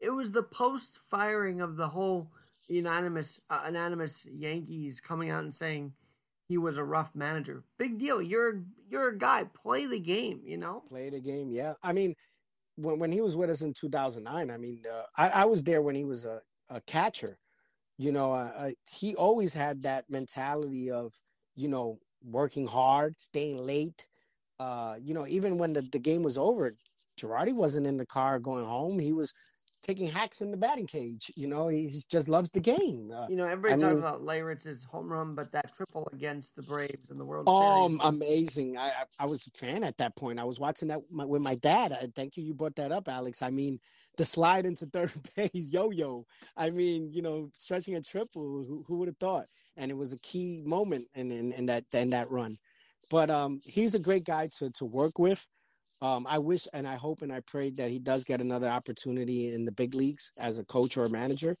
[0.00, 2.30] It was the post firing of the whole
[2.68, 5.92] unanimous uh, unanimous Yankees coming out and saying
[6.46, 7.64] he was a rough manager.
[7.78, 8.20] Big deal.
[8.20, 9.44] You're you're a guy.
[9.44, 10.42] Play the game.
[10.44, 10.82] You know.
[10.88, 11.72] Play the game, yeah.
[11.82, 12.14] I mean,
[12.76, 15.82] when when he was with us in 2009, I mean, uh, I, I was there
[15.82, 17.38] when he was a, a catcher.
[17.98, 21.12] You know, uh, he always had that mentality of,
[21.54, 24.06] you know, working hard, staying late.
[24.58, 26.72] Uh, you know, even when the, the game was over,
[27.18, 28.98] Girardi wasn't in the car going home.
[28.98, 29.32] He was
[29.84, 31.30] taking hacks in the batting cage.
[31.36, 33.12] You know, he just loves the game.
[33.14, 36.56] Uh, You know, everybody I talks mean- about Leyritz's home run, but that triple against
[36.56, 38.00] the Braves in the World Oh, Series.
[38.02, 38.76] amazing!
[38.78, 40.40] I, I I was a fan at that point.
[40.40, 41.92] I was watching that with my, with my dad.
[41.92, 43.42] I, thank you, you brought that up, Alex.
[43.42, 43.78] I mean,
[44.16, 46.24] the slide into third base, yo-yo.
[46.56, 48.64] I mean, you know, stretching a triple.
[48.66, 49.46] Who, who would have thought?
[49.76, 52.56] And it was a key moment in, in, in that in that run.
[53.10, 55.46] But um, he's a great guy to to work with.
[56.02, 59.54] Um, I wish and I hope and I pray that he does get another opportunity
[59.54, 61.56] in the big leagues as a coach or a manager,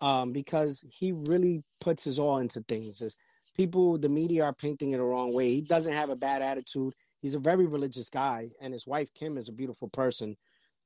[0.00, 2.98] um, because he really puts his all into things.
[2.98, 3.18] Just
[3.56, 5.50] people, the media are painting it the wrong way.
[5.50, 6.92] He doesn't have a bad attitude.
[7.20, 10.36] He's a very religious guy, and his wife Kim is a beautiful person.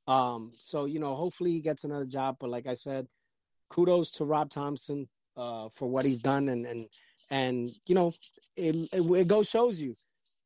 [0.06, 2.36] Um, so you know, hopefully he gets another job.
[2.40, 3.06] But like I said,
[3.68, 6.88] kudos to Rob Thomson uh, for what he's done, and and
[7.30, 8.12] and you know,
[8.56, 9.94] it it, it goes shows you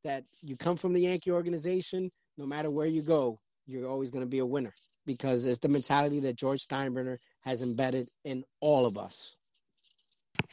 [0.04, 2.10] that you come from the Yankee organization.
[2.38, 4.74] No matter where you go, you're always going to be a winner
[5.06, 9.34] because it's the mentality that George Steinbrenner has embedded in all of us.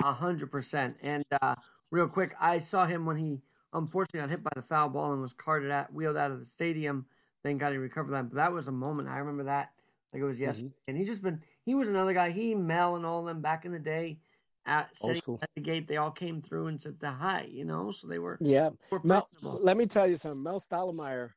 [0.02, 0.96] A hundred percent.
[1.04, 1.56] And uh,
[1.92, 3.42] real quick, I saw him when he
[3.74, 6.46] unfortunately got hit by the foul ball and was carted out, wheeled out of the
[6.46, 7.06] stadium.
[7.44, 8.30] Thank God he recovered that.
[8.30, 9.10] But that was a moment.
[9.10, 9.70] I remember that
[10.14, 10.72] like it was yesterday.
[10.88, 11.42] And he just been.
[11.66, 12.32] He was another guy.
[12.32, 14.20] He, Mel, and all of them back in the day
[14.66, 15.88] at at the gate.
[15.88, 17.48] They all came through and said the hi.
[17.50, 18.38] You know, so they were.
[18.42, 20.42] Yeah, were Mel, let me tell you something.
[20.42, 21.30] Mel Stottlemyre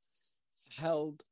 [0.77, 1.23] held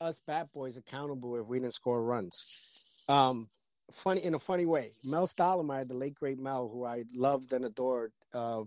[0.00, 3.04] us bat boys accountable if we didn't score runs.
[3.08, 3.48] Um,
[3.90, 4.90] funny in a funny way.
[5.04, 8.62] Mel Stottlemyre, the late great Mel, who I loved and adored, uh,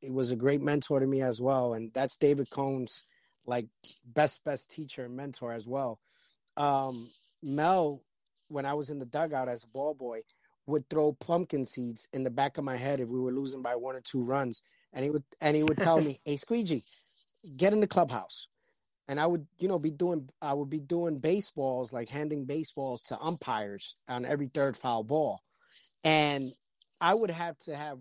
[0.00, 1.74] he was a great mentor to me as well.
[1.74, 3.04] And that's David Cone's
[3.46, 3.66] like
[4.14, 5.98] best best teacher and mentor as well.
[6.56, 7.08] Um,
[7.42, 8.02] Mel,
[8.48, 10.20] when I was in the dugout as a ball boy,
[10.66, 13.76] would throw pumpkin seeds in the back of my head if we were losing by
[13.76, 14.62] one or two runs,
[14.92, 16.82] and he would and he would tell me, "Hey, Squeegee,
[17.56, 18.48] get in the clubhouse."
[19.08, 23.02] And I would, you know, be doing I would be doing baseballs, like handing baseballs
[23.04, 25.40] to umpires on every third foul ball,
[26.04, 26.50] and
[27.00, 27.98] I would have to have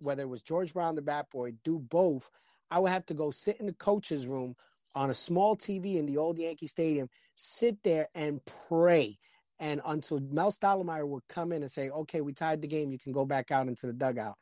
[0.00, 2.30] whether it was George Brown the bat boy do both.
[2.70, 4.54] I would have to go sit in the coach's room
[4.94, 9.18] on a small TV in the old Yankee Stadium, sit there and pray.
[9.60, 12.90] And until Mel Stottlemyre would come in and say, "Okay, we tied the game.
[12.90, 14.36] You can go back out into the dugout."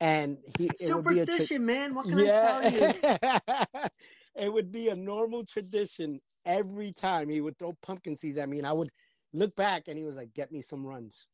[0.00, 1.94] And he it would be a tra- Superstition, man.
[1.94, 3.88] What can I tell you?
[4.38, 8.58] it would be a normal tradition every time he would throw pumpkin seeds at me,
[8.58, 8.88] and I would
[9.32, 11.26] look back, and he was like, "Get me some runs."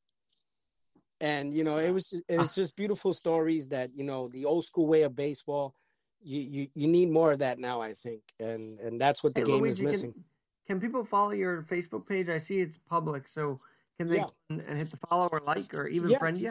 [1.21, 4.65] And you know, it was it was just beautiful stories that you know the old
[4.65, 5.75] school way of baseball.
[6.23, 9.43] You you, you need more of that now, I think, and and that's what the
[9.43, 10.13] Hey, game Luigi, is missing.
[10.13, 10.25] Can,
[10.67, 12.29] can people follow your Facebook page?
[12.29, 13.59] I see it's public, so
[13.99, 14.27] can they Yeah.
[14.51, 16.19] and, hit the follow or like or even Yeah.
[16.19, 16.51] friend you?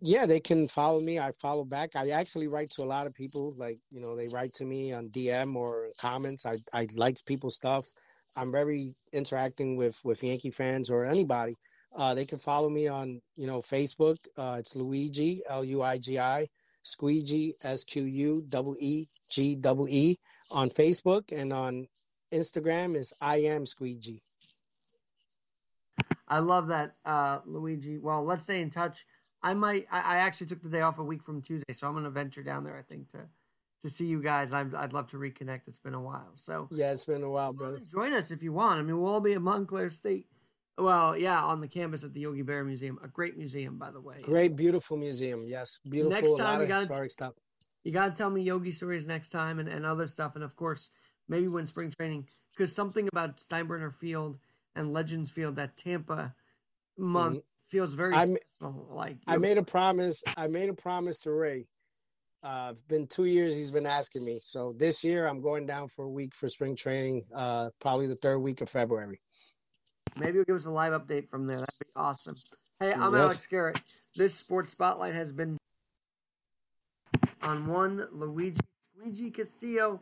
[0.00, 1.18] yeah, they can follow me.
[1.18, 1.94] I follow back.
[1.94, 3.52] I actually write to a lot of people.
[3.56, 6.44] Like, you know, they write to me on DM or comments.
[6.44, 7.86] I, I like people's stuff.
[8.36, 11.54] I'm very interacting with, with Yankee fans or anybody.
[11.94, 14.16] Uh, they can follow me on, you know, Facebook.
[14.36, 16.48] Uh, it's Luigi, L U I G I,
[16.82, 20.16] Squeegee, S Q U double E G double E
[20.50, 21.30] on Facebook.
[21.32, 21.86] And on
[22.32, 24.20] Instagram is I am Squeegee.
[26.32, 27.98] I love that, uh, Luigi.
[27.98, 29.04] Well, let's stay in touch.
[29.42, 29.86] I might.
[29.92, 32.10] I, I actually took the day off a week from Tuesday, so I'm going to
[32.10, 32.76] venture down there.
[32.78, 33.18] I think to
[33.82, 34.52] to see you guys.
[34.52, 35.62] I'd, I'd love to reconnect.
[35.66, 37.80] It's been a while, so Yeah, it's been a while, brother.
[37.90, 38.78] join us if you want.
[38.78, 40.26] I mean, we'll all be at Montclair State.
[40.78, 44.00] Well, yeah, on the campus at the Yogi Berra Museum, a great museum, by the
[44.00, 44.16] way.
[44.22, 45.40] Great, beautiful museum.
[45.46, 46.12] Yes, beautiful.
[46.16, 47.34] Next time lot we of gotta- historic stuff.
[47.84, 50.36] You got to tell me Yogi stories next time and, and other stuff.
[50.36, 50.88] And of course,
[51.28, 54.38] maybe when spring training, because something about Steinbrenner Field
[54.76, 56.34] and Legends Field that Tampa
[56.98, 57.68] month mm-hmm.
[57.68, 58.86] feels very I, special.
[58.90, 60.22] Like I made a promise.
[60.36, 61.66] I made a promise to Ray.
[62.42, 64.38] Uh, been two years he's been asking me.
[64.40, 68.16] So this year I'm going down for a week for spring training, uh, probably the
[68.16, 69.20] third week of February.
[70.16, 71.58] Maybe you'll give us a live update from there.
[71.58, 72.34] That'd be awesome.
[72.80, 73.22] Hey, I'm yes.
[73.22, 73.80] Alex Garrett.
[74.16, 75.56] This sports spotlight has been
[77.42, 78.60] on one Luigi
[78.98, 80.00] Luigi Castillo,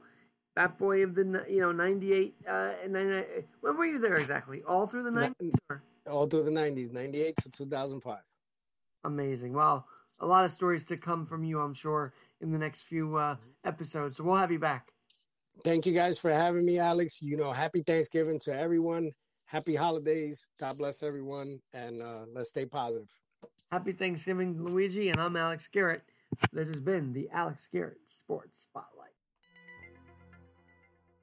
[0.60, 3.24] Bat Boy of the you know '98 uh, and 99.
[3.62, 4.62] When were you there exactly?
[4.64, 5.54] All through the '90s.
[6.06, 8.18] All through the '90s, '98 to 2005.
[9.04, 9.54] Amazing!
[9.54, 9.86] Wow,
[10.20, 13.36] a lot of stories to come from you, I'm sure, in the next few uh,
[13.64, 14.18] episodes.
[14.18, 14.88] So we'll have you back.
[15.64, 17.22] Thank you guys for having me, Alex.
[17.22, 19.12] You know, happy Thanksgiving to everyone.
[19.46, 20.48] Happy holidays.
[20.60, 23.08] God bless everyone, and uh, let's stay positive.
[23.72, 26.02] Happy Thanksgiving, Luigi, and I'm Alex Garrett.
[26.52, 28.99] This has been the Alex Garrett Sports Spotlight.